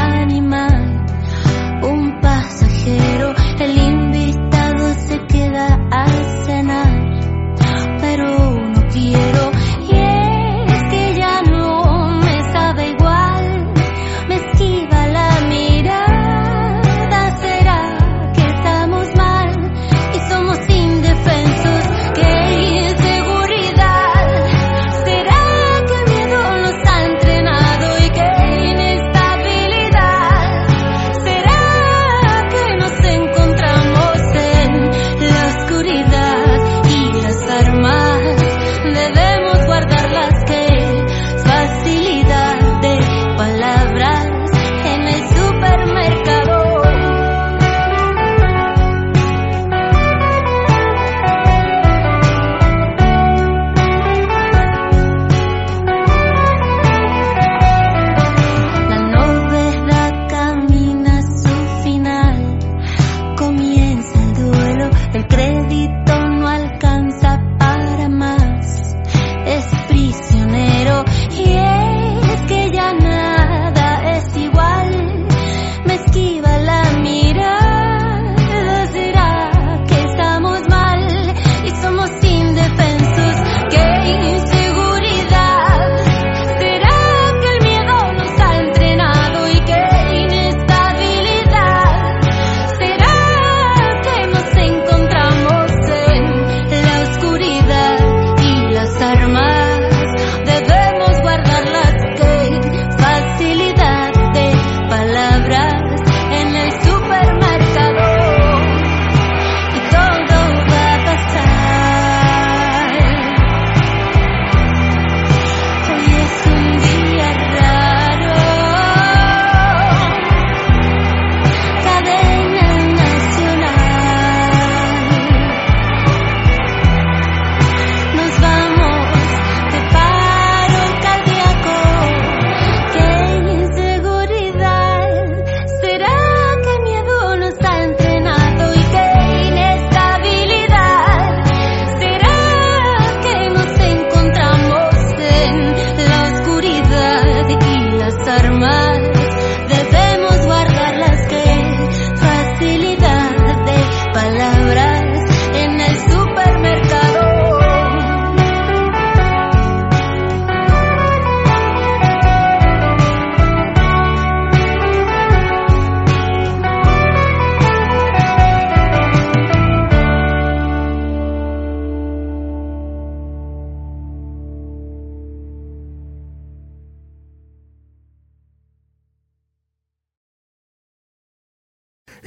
comienza 63.40 64.22
el 64.22 64.34
duelo, 64.34 64.90
el 65.14 65.26
crédito. 65.26 66.09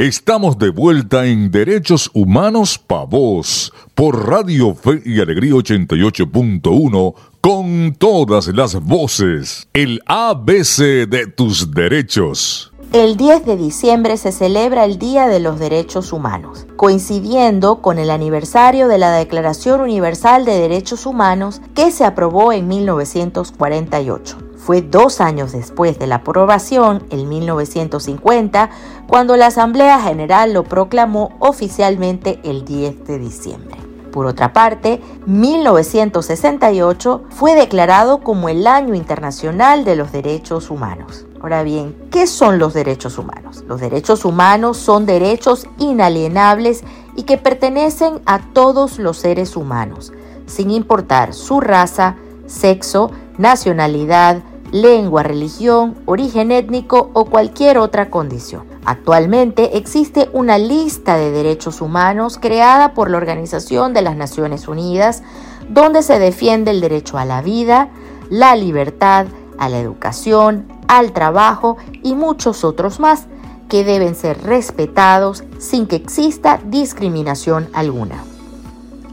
Estamos 0.04 0.58
de 0.58 0.70
vuelta 0.70 1.28
en 1.28 1.50
Derechos 1.50 2.12
Humanos 2.14 2.78
Pa' 2.78 3.06
Voz 3.06 3.72
por 3.96 4.28
Radio 4.28 4.76
Fe 4.76 5.02
y 5.06 5.22
Alegría 5.22 5.54
88.1 5.54 7.14
con 7.40 7.96
todas 7.98 8.48
las 8.48 8.76
voces. 8.82 9.70
El 9.72 10.02
ABC 10.06 11.08
de 11.08 11.28
tus 11.34 11.72
derechos. 11.72 12.74
El 12.92 13.16
10 13.16 13.46
de 13.46 13.56
diciembre 13.56 14.18
se 14.18 14.34
celebra 14.34 14.84
el 14.84 15.00
Día 15.00 15.30
de 15.30 15.40
los 15.40 15.58
Derechos 15.58 16.12
Humanos, 16.12 16.68
coincidiendo 16.76 17.82
con 17.82 17.98
el 17.98 18.10
aniversario 18.10 18.90
de 18.90 18.98
la 18.98 19.14
Declaración 19.14 19.80
Universal 19.80 20.44
de 20.44 20.60
Derechos 20.60 21.06
Humanos 21.06 21.62
que 21.74 21.92
se 21.92 22.04
aprobó 22.04 22.52
en 22.52 22.68
1948 22.68 24.43
Fue 24.64 24.82
dos 24.82 25.20
años 25.20 25.52
después 25.52 26.00
de 26.00 26.08
la 26.08 26.16
aprobación, 26.16 27.04
en 27.10 27.28
1950, 27.28 28.70
cuando 29.08 29.36
la 29.36 29.48
Asamblea 29.48 30.00
General 30.00 30.54
lo 30.54 30.64
proclamó 30.64 31.34
oficialmente 31.40 32.40
el 32.46 32.64
10 32.64 33.04
de 33.04 33.20
diciembre. 33.20 33.76
Por 34.14 34.26
otra 34.26 34.54
parte, 34.54 35.02
1968 35.26 37.24
fue 37.30 37.56
declarado 37.56 38.20
como 38.20 38.48
el 38.48 38.66
Año 38.66 38.96
Internacional 38.96 39.84
de 39.84 39.98
los 39.98 40.14
Derechos 40.14 40.70
Humanos. 40.72 41.26
Ahora 41.42 41.64
bien, 41.64 41.94
¿qué 42.10 42.26
son 42.26 42.58
los 42.58 42.74
derechos 42.74 43.18
humanos? 43.18 43.66
Los 43.68 43.82
derechos 43.82 44.24
humanos 44.24 44.78
son 44.78 45.06
derechos 45.06 45.68
inalienables 45.78 46.86
y 47.18 47.24
que 47.24 47.38
pertenecen 47.38 48.22
a 48.26 48.40
todos 48.54 48.98
los 48.98 49.18
seres 49.18 49.58
humanos, 49.58 50.14
sin 50.46 50.72
importar 50.72 51.34
su 51.34 51.60
raza, 51.60 52.16
sexo, 52.46 53.12
nacionalidad, 53.38 54.42
lengua, 54.74 55.22
religión, 55.22 55.96
origen 56.06 56.52
étnico 56.52 57.12
o 57.14 57.26
cualquier 57.26 57.78
otra 57.78 58.10
condición. 58.10 58.64
Actualmente 58.86 59.78
existe 59.78 60.30
una 60.34 60.58
lista 60.58 61.16
de 61.16 61.30
derechos 61.32 61.80
humanos 61.80 62.40
creada 62.42 62.94
por 62.96 63.10
la 63.10 63.18
Organización 63.18 63.94
de 63.94 64.02
las 64.02 64.18
Naciones 64.18 64.68
Unidas 64.68 65.22
donde 65.70 66.02
se 66.02 66.18
defiende 66.18 66.72
el 66.72 66.82
derecho 66.82 67.20
a 67.20 67.24
la 67.24 67.42
vida, 67.42 67.90
la 68.32 68.56
libertad, 68.56 69.28
a 69.60 69.70
la 69.70 69.80
educación, 69.80 70.68
al 70.88 71.14
trabajo 71.14 71.78
y 72.02 72.16
muchos 72.16 72.64
otros 72.64 73.00
más 73.00 73.28
que 73.70 73.84
deben 73.84 74.16
ser 74.16 74.42
respetados 74.44 75.44
sin 75.60 75.86
que 75.86 75.96
exista 75.96 76.60
discriminación 76.66 77.70
alguna. 77.74 78.24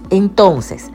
Entonces, 0.09 0.91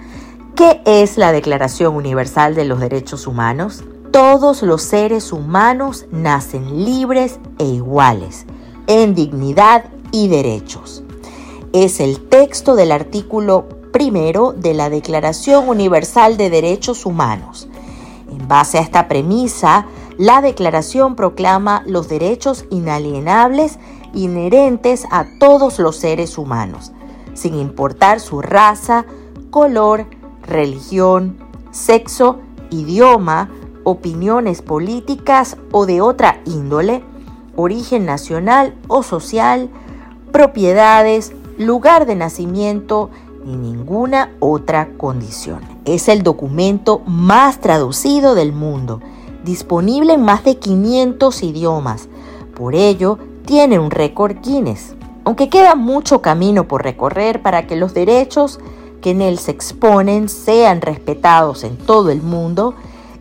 ¿qué 0.56 0.82
es 0.86 1.18
la 1.18 1.32
Declaración 1.32 1.96
Universal 1.96 2.56
de 2.56 2.66
los 2.66 2.80
Derechos 2.80 3.28
Humanos? 3.28 3.84
Todos 4.16 4.62
los 4.62 4.82
seres 4.82 5.34
humanos 5.34 6.06
nacen 6.10 6.86
libres 6.86 7.38
e 7.60 7.66
iguales 7.66 8.46
en 8.88 9.14
dignidad 9.14 9.90
y 10.14 10.30
derechos. 10.30 11.04
Es 11.74 12.00
el 12.00 12.22
texto 12.30 12.78
del 12.78 12.94
artículo 12.94 13.68
primero 13.92 14.54
de 14.54 14.74
la 14.74 14.90
Declaración 14.90 15.68
Universal 15.68 16.38
de 16.38 16.50
Derechos 16.50 17.06
Humanos. 17.06 17.68
En 18.32 18.48
base 18.48 18.78
a 18.78 18.82
esta 18.84 19.10
premisa, 19.10 19.86
la 20.18 20.40
declaración 20.40 21.18
proclama 21.18 21.84
los 21.86 22.08
derechos 22.08 22.64
inalienables 22.70 23.80
inherentes 24.14 25.06
a 25.12 25.26
todos 25.42 25.78
los 25.78 25.98
seres 25.98 26.38
humanos, 26.38 26.94
sin 27.34 27.56
importar 27.56 28.22
su 28.22 28.42
raza, 28.42 29.06
color, 29.50 30.06
religión, 30.48 31.38
sexo, 31.72 32.40
idioma, 32.70 33.50
opiniones 33.86 34.62
políticas 34.62 35.56
o 35.72 35.86
de 35.86 36.02
otra 36.02 36.42
índole, 36.46 37.04
origen 37.56 38.06
nacional 38.06 38.76
o 38.90 39.04
social, 39.04 39.70
propiedades, 40.34 41.32
lugar 41.58 42.06
de 42.06 42.16
nacimiento 42.16 43.10
ni 43.46 43.56
ninguna 43.56 44.32
otra 44.40 44.90
condición. 44.98 45.60
Es 45.86 46.10
el 46.10 46.24
documento 46.24 47.02
más 47.06 47.62
traducido 47.62 48.36
del 48.36 48.52
mundo, 48.52 49.02
disponible 49.46 50.14
en 50.14 50.24
más 50.24 50.44
de 50.44 50.58
500 50.58 51.44
idiomas. 51.44 52.10
Por 52.56 52.76
ello, 52.76 53.20
tiene 53.46 53.78
un 53.78 53.92
récord 53.92 54.38
Guinness. 54.44 54.96
Aunque 55.24 55.50
queda 55.50 55.76
mucho 55.76 56.22
camino 56.22 56.68
por 56.68 56.84
recorrer 56.84 57.42
para 57.42 57.68
que 57.68 57.76
los 57.76 57.94
derechos 57.94 58.60
que 59.02 59.12
en 59.12 59.22
él 59.22 59.38
se 59.38 59.52
exponen 59.52 60.30
sean 60.30 60.82
respetados 60.82 61.64
en 61.64 61.78
todo 61.78 62.10
el 62.10 62.24
mundo, 62.24 62.74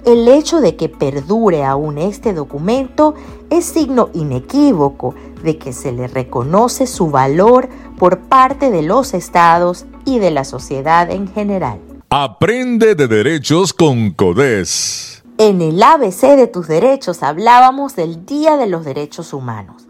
el 0.04 0.28
hecho 0.28 0.60
de 0.60 0.76
que 0.76 0.88
perdure 0.88 1.64
aún 1.64 1.98
este 1.98 2.32
documento 2.32 3.14
es 3.50 3.64
signo 3.64 4.10
inequívoco 4.12 5.14
de 5.42 5.58
que 5.58 5.72
se 5.72 5.92
le 5.92 6.06
reconoce 6.08 6.86
su 6.86 7.10
valor 7.10 7.68
por 7.98 8.20
parte 8.20 8.70
de 8.70 8.82
los 8.82 9.14
estados 9.14 9.86
y 10.04 10.18
de 10.18 10.30
la 10.30 10.44
sociedad 10.44 11.10
en 11.10 11.28
general. 11.28 11.80
Aprende 12.10 12.94
de 12.94 13.08
derechos 13.08 13.72
con 13.72 14.10
CODES. 14.10 15.24
En 15.38 15.60
el 15.62 15.82
ABC 15.82 16.36
de 16.36 16.46
tus 16.46 16.68
derechos 16.68 17.22
hablábamos 17.22 17.96
del 17.96 18.24
Día 18.24 18.56
de 18.56 18.66
los 18.66 18.84
Derechos 18.84 19.32
Humanos. 19.32 19.88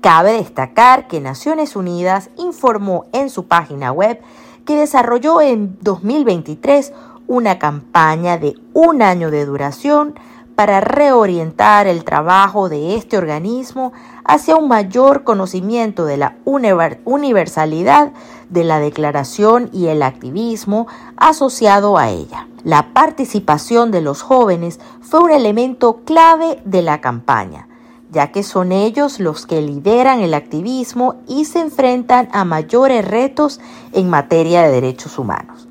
Cabe 0.00 0.32
destacar 0.32 1.08
que 1.08 1.20
Naciones 1.20 1.74
Unidas 1.74 2.30
informó 2.36 3.06
en 3.12 3.30
su 3.30 3.46
página 3.46 3.90
web 3.90 4.20
que 4.64 4.76
desarrolló 4.76 5.40
en 5.40 5.78
2023 5.80 6.92
una 7.28 7.58
campaña 7.58 8.38
de 8.38 8.54
un 8.72 9.02
año 9.02 9.30
de 9.30 9.44
duración 9.46 10.14
para 10.56 10.80
reorientar 10.80 11.86
el 11.86 12.02
trabajo 12.02 12.68
de 12.68 12.96
este 12.96 13.18
organismo 13.18 13.92
hacia 14.24 14.56
un 14.56 14.68
mayor 14.68 15.22
conocimiento 15.22 16.06
de 16.06 16.16
la 16.16 16.36
universalidad 16.44 18.12
de 18.48 18.64
la 18.64 18.80
declaración 18.80 19.68
y 19.72 19.86
el 19.88 20.02
activismo 20.02 20.86
asociado 21.16 21.98
a 21.98 22.08
ella. 22.08 22.48
La 22.64 22.94
participación 22.94 23.90
de 23.90 24.00
los 24.00 24.22
jóvenes 24.22 24.80
fue 25.02 25.20
un 25.20 25.30
elemento 25.30 26.00
clave 26.04 26.60
de 26.64 26.82
la 26.82 27.00
campaña, 27.02 27.68
ya 28.10 28.32
que 28.32 28.42
son 28.42 28.72
ellos 28.72 29.20
los 29.20 29.46
que 29.46 29.60
lideran 29.60 30.20
el 30.20 30.32
activismo 30.32 31.16
y 31.28 31.44
se 31.44 31.60
enfrentan 31.60 32.28
a 32.32 32.44
mayores 32.44 33.06
retos 33.06 33.60
en 33.92 34.08
materia 34.08 34.62
de 34.62 34.72
derechos 34.72 35.18
humanos. 35.18 35.68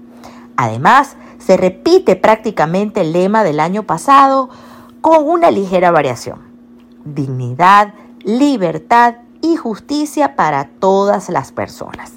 Además, 0.57 1.17
se 1.45 1.58
repite 1.58 2.15
prácticamente 2.15 3.01
el 3.01 3.13
lema 3.13 3.43
del 3.43 3.60
año 3.60 3.84
pasado 3.84 4.49
con 5.01 5.27
una 5.29 5.51
ligera 5.51 5.91
variación. 5.91 6.39
Dignidad, 7.03 7.93
libertad 8.23 9.15
y 9.41 9.55
justicia 9.55 10.36
para 10.36 10.69
todas 10.79 11.29
las 11.29 11.51
personas. 11.51 12.13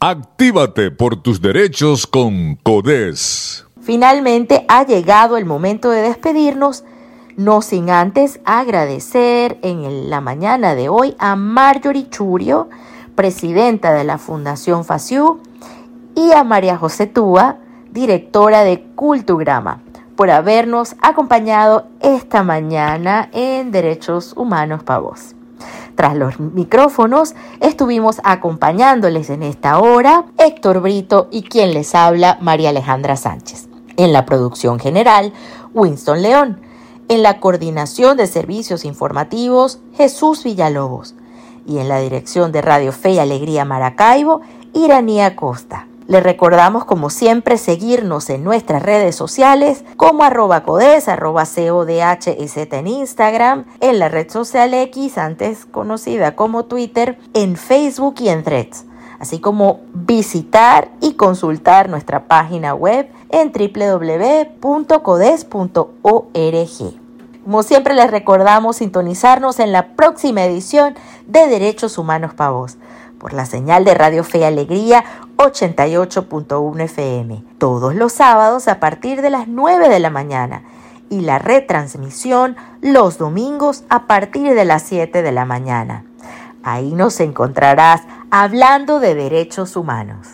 Actívate 0.00 0.90
por 0.90 1.22
tus 1.22 1.40
derechos 1.40 2.08
con 2.08 2.56
CODES. 2.56 3.66
Finalmente 3.80 4.64
ha 4.68 4.84
llegado 4.84 5.36
el 5.36 5.44
momento 5.44 5.90
de 5.90 6.02
despedirnos, 6.02 6.82
no 7.36 7.62
sin 7.62 7.88
antes 7.88 8.40
agradecer 8.44 9.58
en 9.62 10.10
la 10.10 10.20
mañana 10.20 10.74
de 10.74 10.88
hoy 10.88 11.14
a 11.20 11.36
Marjorie 11.36 12.08
Churio, 12.10 12.68
presidenta 13.14 13.92
de 13.92 14.02
la 14.02 14.18
Fundación 14.18 14.84
FACIU, 14.84 15.40
y 16.16 16.32
a 16.32 16.42
María 16.42 16.76
José 16.76 17.06
Túa, 17.06 17.58
directora 17.92 18.64
de 18.64 18.82
Cultugrama, 18.94 19.82
por 20.16 20.30
habernos 20.30 20.96
acompañado 21.00 21.86
esta 22.00 22.42
mañana 22.42 23.28
en 23.32 23.70
Derechos 23.70 24.34
Humanos 24.36 24.82
para 24.82 25.00
Vos. 25.00 25.34
Tras 25.94 26.16
los 26.16 26.40
micrófonos 26.40 27.34
estuvimos 27.60 28.20
acompañándoles 28.24 29.30
en 29.30 29.42
esta 29.42 29.78
hora 29.78 30.24
Héctor 30.38 30.80
Brito 30.80 31.28
y 31.30 31.42
quien 31.42 31.74
les 31.74 31.94
habla 31.94 32.38
María 32.40 32.70
Alejandra 32.70 33.16
Sánchez. 33.16 33.68
En 33.96 34.12
la 34.12 34.24
producción 34.24 34.78
general, 34.78 35.32
Winston 35.74 36.22
León. 36.22 36.60
En 37.08 37.22
la 37.22 37.40
coordinación 37.40 38.16
de 38.16 38.26
servicios 38.26 38.86
informativos, 38.86 39.80
Jesús 39.94 40.44
Villalobos. 40.44 41.14
Y 41.66 41.78
en 41.78 41.88
la 41.88 42.00
dirección 42.00 42.52
de 42.52 42.62
Radio 42.62 42.90
Fe 42.90 43.10
y 43.10 43.18
Alegría 43.18 43.66
Maracaibo, 43.66 44.40
Iranía 44.72 45.36
Costa. 45.36 45.86
Les 46.08 46.22
recordamos, 46.22 46.84
como 46.84 47.10
siempre, 47.10 47.56
seguirnos 47.56 48.28
en 48.30 48.44
nuestras 48.44 48.82
redes 48.82 49.14
sociales 49.14 49.84
como 49.96 50.24
arroba 50.24 50.64
codes, 50.64 51.08
arroba 51.08 51.44
codhz 51.44 52.26
en 52.26 52.86
Instagram, 52.86 53.64
en 53.80 53.98
la 53.98 54.08
red 54.08 54.30
social 54.30 54.74
X, 54.74 55.18
antes 55.18 55.64
conocida 55.64 56.34
como 56.34 56.64
Twitter, 56.64 57.18
en 57.34 57.56
Facebook 57.56 58.16
y 58.18 58.28
en 58.28 58.42
Threads 58.42 58.86
así 59.22 59.38
como 59.38 59.82
visitar 59.94 60.90
y 61.00 61.14
consultar 61.14 61.88
nuestra 61.88 62.26
página 62.26 62.74
web 62.74 63.08
en 63.28 63.52
www.codes.org. 63.52 64.60
Como 67.44 67.62
siempre 67.62 67.94
les 67.94 68.10
recordamos 68.10 68.78
sintonizarnos 68.78 69.60
en 69.60 69.70
la 69.70 69.94
próxima 69.94 70.42
edición 70.42 70.96
de 71.28 71.46
Derechos 71.46 71.98
Humanos 71.98 72.34
para 72.34 72.50
Vos 72.50 72.78
por 73.22 73.34
la 73.34 73.46
señal 73.46 73.84
de 73.84 73.94
Radio 73.94 74.24
Fe 74.24 74.38
y 74.38 74.42
Alegría 74.42 75.04
88.1 75.36 76.82
FM, 76.82 77.44
todos 77.56 77.94
los 77.94 78.12
sábados 78.12 78.66
a 78.66 78.80
partir 78.80 79.22
de 79.22 79.30
las 79.30 79.46
9 79.46 79.88
de 79.88 80.00
la 80.00 80.10
mañana 80.10 80.64
y 81.08 81.20
la 81.20 81.38
retransmisión 81.38 82.56
los 82.80 83.18
domingos 83.18 83.84
a 83.88 84.08
partir 84.08 84.54
de 84.54 84.64
las 84.64 84.82
7 84.82 85.22
de 85.22 85.30
la 85.30 85.44
mañana. 85.44 86.04
Ahí 86.64 86.94
nos 86.94 87.20
encontrarás 87.20 88.02
hablando 88.32 88.98
de 88.98 89.14
derechos 89.14 89.76
humanos. 89.76 90.26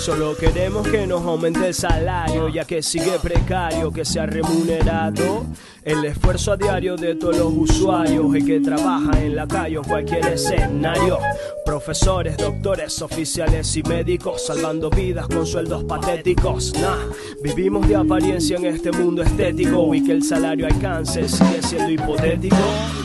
Solo 0.00 0.34
queremos 0.34 0.88
que 0.88 1.06
nos 1.06 1.20
aumente 1.26 1.66
el 1.66 1.74
salario, 1.74 2.48
ya 2.48 2.64
que 2.64 2.82
sigue 2.82 3.18
precario, 3.22 3.92
que 3.92 4.06
sea 4.06 4.24
remunerado 4.24 5.44
el 5.84 6.02
esfuerzo 6.06 6.52
a 6.52 6.56
diario 6.56 6.96
de 6.96 7.16
todos 7.16 7.36
los 7.36 7.52
usuarios 7.52 8.34
y 8.34 8.42
que 8.42 8.60
trabajan 8.60 9.18
en 9.18 9.36
la 9.36 9.46
calle 9.46 9.76
o 9.76 9.82
cualquier 9.82 10.26
escenario. 10.26 11.18
Profesores, 11.66 12.38
doctores, 12.38 13.02
oficiales 13.02 13.76
y 13.76 13.82
médicos 13.82 14.46
salvando 14.46 14.88
vidas 14.88 15.28
con 15.28 15.44
sueldos 15.44 15.84
patéticos. 15.84 16.72
Nah, 16.80 17.12
vivimos 17.42 17.86
de 17.86 17.96
apariencia 17.96 18.56
en 18.56 18.64
este 18.64 18.92
mundo 18.92 19.22
estético 19.22 19.94
y 19.94 20.02
que 20.02 20.12
el 20.12 20.22
salario 20.22 20.66
alcance 20.66 21.28
sigue 21.28 21.62
siendo 21.62 21.90
hipotético. 21.90 22.56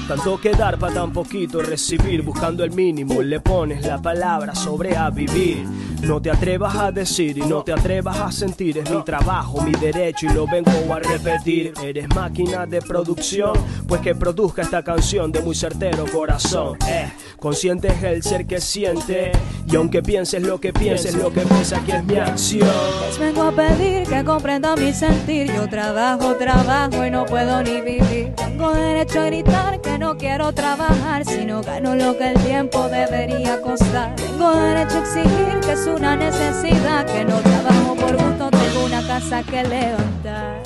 Tanto 0.08 0.40
que 0.40 0.52
dar 0.52 0.80
para 0.80 0.94
tan 0.94 1.12
poquito 1.12 1.62
recibir, 1.62 2.22
buscando 2.22 2.64
el 2.64 2.72
mínimo, 2.72 3.22
le 3.22 3.42
pones 3.42 3.86
la 3.86 4.02
palabra 4.02 4.56
sobre 4.56 4.96
a 4.96 5.10
vivir. 5.10 5.66
No 6.06 6.22
te 6.22 6.30
atrevas 6.30 6.76
a 6.76 6.92
decir 6.92 7.36
y 7.40 7.42
no 7.42 7.64
te 7.64 7.74
atrevas 7.74 8.20
a 8.20 8.32
sentir, 8.32 8.78
es 8.78 8.90
mi 8.92 9.04
trabajo, 9.04 9.62
mi 9.64 9.72
derecho 9.72 10.28
y 10.28 10.30
lo 10.30 10.46
vengo 10.46 10.72
a 10.94 11.00
repetir. 11.00 11.74
Eres 11.84 12.08
máquina 12.10 12.68
de 12.68 12.80
producción, 12.80 13.54
pues 13.88 14.02
que 14.02 14.14
produzca 14.14 14.62
esta 14.62 14.84
canción 14.84 15.32
de 15.32 15.40
muy 15.42 15.56
certero 15.56 16.06
corazón. 16.06 16.78
Eh, 16.88 17.12
consciente 17.40 17.88
es 17.88 18.04
el 18.04 18.22
ser 18.22 18.46
que 18.46 18.62
siente, 18.62 19.32
y 19.68 19.76
aunque 19.76 20.04
pienses 20.04 20.44
lo 20.44 20.60
que 20.60 20.72
pienses, 20.72 21.16
lo 21.16 21.34
que 21.34 21.42
piensa 21.42 21.80
que 21.84 21.94
es 21.94 22.04
mi 22.06 22.18
acción. 22.18 22.70
Les 23.08 23.18
vengo 23.18 23.42
a 23.42 23.52
pedir 23.52 24.08
que 24.08 24.24
comprendan 24.24 24.80
mi 24.80 24.94
sentir. 24.94 25.52
Yo 25.52 25.68
trabajo, 25.68 26.36
trabajo 26.36 27.04
y 27.04 27.10
no 27.10 27.26
puedo 27.26 27.64
ni 27.64 27.82
vivir. 27.82 28.32
Tengo 28.36 28.72
derecho 28.74 29.22
a 29.22 29.26
gritar 29.26 29.82
que 29.82 29.98
no 29.98 30.18
quiero 30.18 30.54
trabajar 30.54 31.26
si 31.26 31.46
no 31.46 31.64
gano 31.64 31.96
lo 31.96 32.16
que 32.16 32.32
el 32.32 32.40
tiempo 32.44 32.88
debería 32.90 33.60
costar. 33.60 34.16
Tengo 34.16 34.52
derecho 34.56 34.98
a 34.98 35.02
exigir 35.02 35.60
que 35.66 35.72
es 35.72 35.88
una 35.96 36.16
necesidad, 36.16 37.06
que 37.06 37.24
no 37.26 37.40
trabajo 37.42 37.96
por 37.96 38.12
gusto, 38.12 38.50
tengo 38.52 38.86
una 38.86 39.06
casa 39.08 39.44
que 39.44 39.64
levantar. 39.64 40.64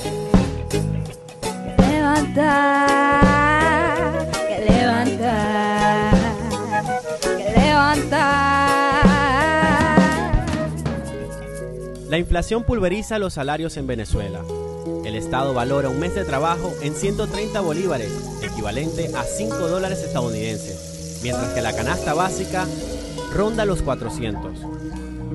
Que 0.72 1.88
levantar, 1.88 3.20
que 4.48 4.60
levantar, 4.70 6.14
que 7.38 7.52
levantar. 7.60 8.70
La 12.10 12.18
inflación 12.18 12.64
pulveriza 12.64 13.20
los 13.20 13.34
salarios 13.34 13.78
en 13.78 13.86
Venezuela. 13.88 14.42
El 15.06 15.16
Estado 15.16 15.54
valora 15.54 15.90
un 15.90 16.00
mes 16.00 16.16
de 16.16 16.26
trabajo 16.26 16.74
en 16.82 16.96
130 16.96 17.62
bolívares, 17.62 18.12
equivalente 18.42 19.12
a 19.16 19.24
5 19.24 19.56
dólares 19.68 20.00
estadounidenses, 20.00 21.20
mientras 21.22 21.54
que 21.54 21.62
la 21.62 21.76
canasta 21.76 22.16
básica 22.16 22.66
ronda 23.34 23.66
los 23.66 23.84
400. 23.84 24.80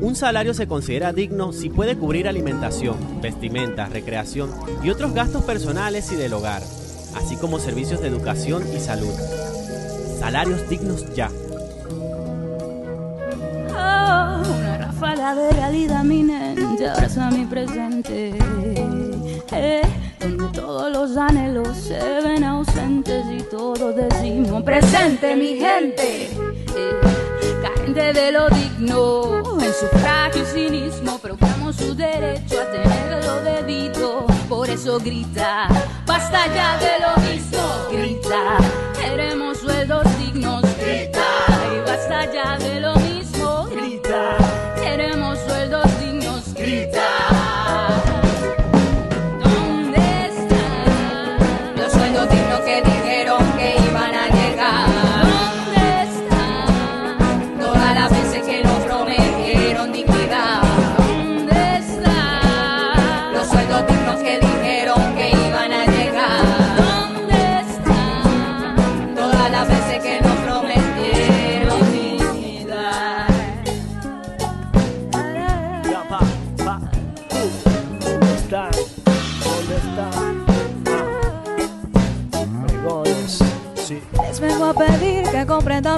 Un 0.04 0.14
salario 0.16 0.52
se 0.52 0.68
considera 0.68 1.14
digno 1.14 1.54
si 1.54 1.70
puede 1.70 1.96
cubrir 1.96 2.28
alimentación, 2.28 3.22
vestimenta, 3.22 3.86
recreación 3.86 4.50
y 4.82 4.90
otros 4.90 5.14
gastos 5.14 5.44
personales 5.44 6.12
y 6.12 6.16
del 6.16 6.34
hogar, 6.34 6.60
así 7.14 7.36
como 7.36 7.58
servicios 7.58 8.02
de 8.02 8.08
educación 8.08 8.64
y 8.76 8.80
salud. 8.80 9.14
Salarios 10.20 10.68
dignos 10.68 11.06
ya. 11.14 11.30
Oh, 13.70 14.42
una 14.60 14.76
ráfaga 14.76 15.34
de 15.36 15.50
realidad 15.52 16.04
minente 16.04 16.86
abraza 16.86 17.30
mi 17.30 17.46
presente. 17.46 18.34
Eh, 19.52 19.82
donde 20.20 20.48
todos 20.48 20.92
los 20.92 21.16
anhelos 21.16 21.78
se 21.78 22.20
ven 22.20 22.44
ausentes 22.44 23.24
y 23.32 23.42
todos 23.44 23.96
decimos 23.96 24.62
presente, 24.64 25.34
mi 25.34 25.56
gente. 25.56 26.24
Eh, 26.76 27.23
carente 27.64 28.12
de 28.12 28.32
lo 28.32 28.48
digno, 28.50 29.42
en 29.58 29.72
su 29.72 29.86
frágil 29.86 30.44
cinismo, 30.44 31.18
proclamo 31.18 31.72
su 31.72 31.94
derecho 31.94 32.60
a 32.60 32.70
tenerlo 32.70 33.40
debido. 33.42 34.26
Por 34.48 34.68
eso 34.68 34.98
grita, 34.98 35.68
basta 36.06 36.46
ya 36.54 36.76
de 36.78 37.00
lo 37.00 37.32
mismo, 37.32 37.62
grita. 37.90 38.83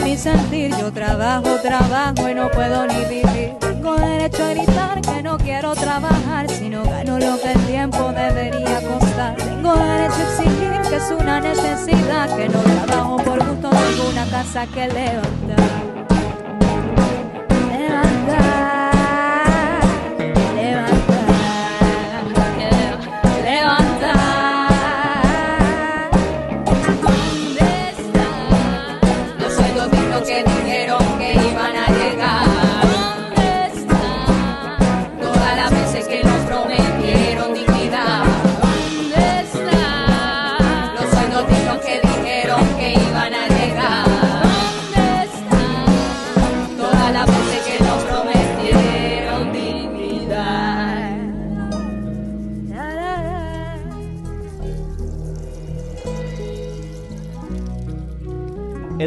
Mi 0.00 0.16
sentir. 0.16 0.70
Yo 0.78 0.92
trabajo, 0.92 1.56
trabajo 1.62 2.28
y 2.28 2.35
no 2.35 2.50
puedo 2.50 2.87
ni 2.87 3.04
vivir. 3.04 3.56
Tengo 3.61 3.96
derecho 3.96 4.44
a 4.44 4.48
gritar 4.50 5.00
que 5.00 5.22
no 5.22 5.38
quiero 5.38 5.74
trabajar 5.74 6.50
si 6.50 6.68
no 6.68 6.85
gano 6.85 7.18
lo 7.18 7.38
que 7.40 7.52
el 7.52 7.66
tiempo 7.66 8.12
debería 8.12 8.80
costar. 8.82 9.37
Tengo 9.37 9.74
derecho 9.74 10.16
a 10.16 10.44
exigir 10.44 10.80
que 10.88 10.96
es 10.96 11.11
una 11.18 11.40
necesidad, 11.40 12.37
que 12.37 12.48
no 12.48 12.61
trabajo 12.61 13.16
por 13.18 13.38
gusto, 13.46 13.70
tengo 13.70 14.11
una 14.11 14.26
casa 14.26 14.66
que. 14.66 14.87
Levantar, 14.87 15.86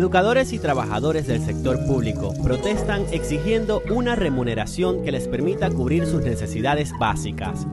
Educadores 0.09 0.53
y 0.53 0.57
trabajadores 0.57 1.27
del 1.27 1.39
sector 1.39 1.85
público 1.85 2.33
protestan 2.41 3.05
exigiendo 3.11 3.83
una 3.91 4.15
remuneración 4.15 5.03
que 5.03 5.11
les 5.11 5.27
permita 5.27 5.69
cubrir 5.69 6.07
sus 6.07 6.23
necesidades 6.23 6.91
básicas. 6.97 7.67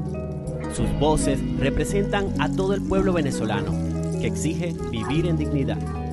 Sus 0.75 0.87
voces 1.01 1.41
representan 1.59 2.39
a 2.39 2.53
todo 2.53 2.75
el 2.75 2.83
pueblo 2.83 3.15
venezolano 3.15 3.73
que 4.21 4.27
exige 4.27 4.75
vivir 4.91 5.25
en 5.25 5.39
dignidad. 5.39 6.06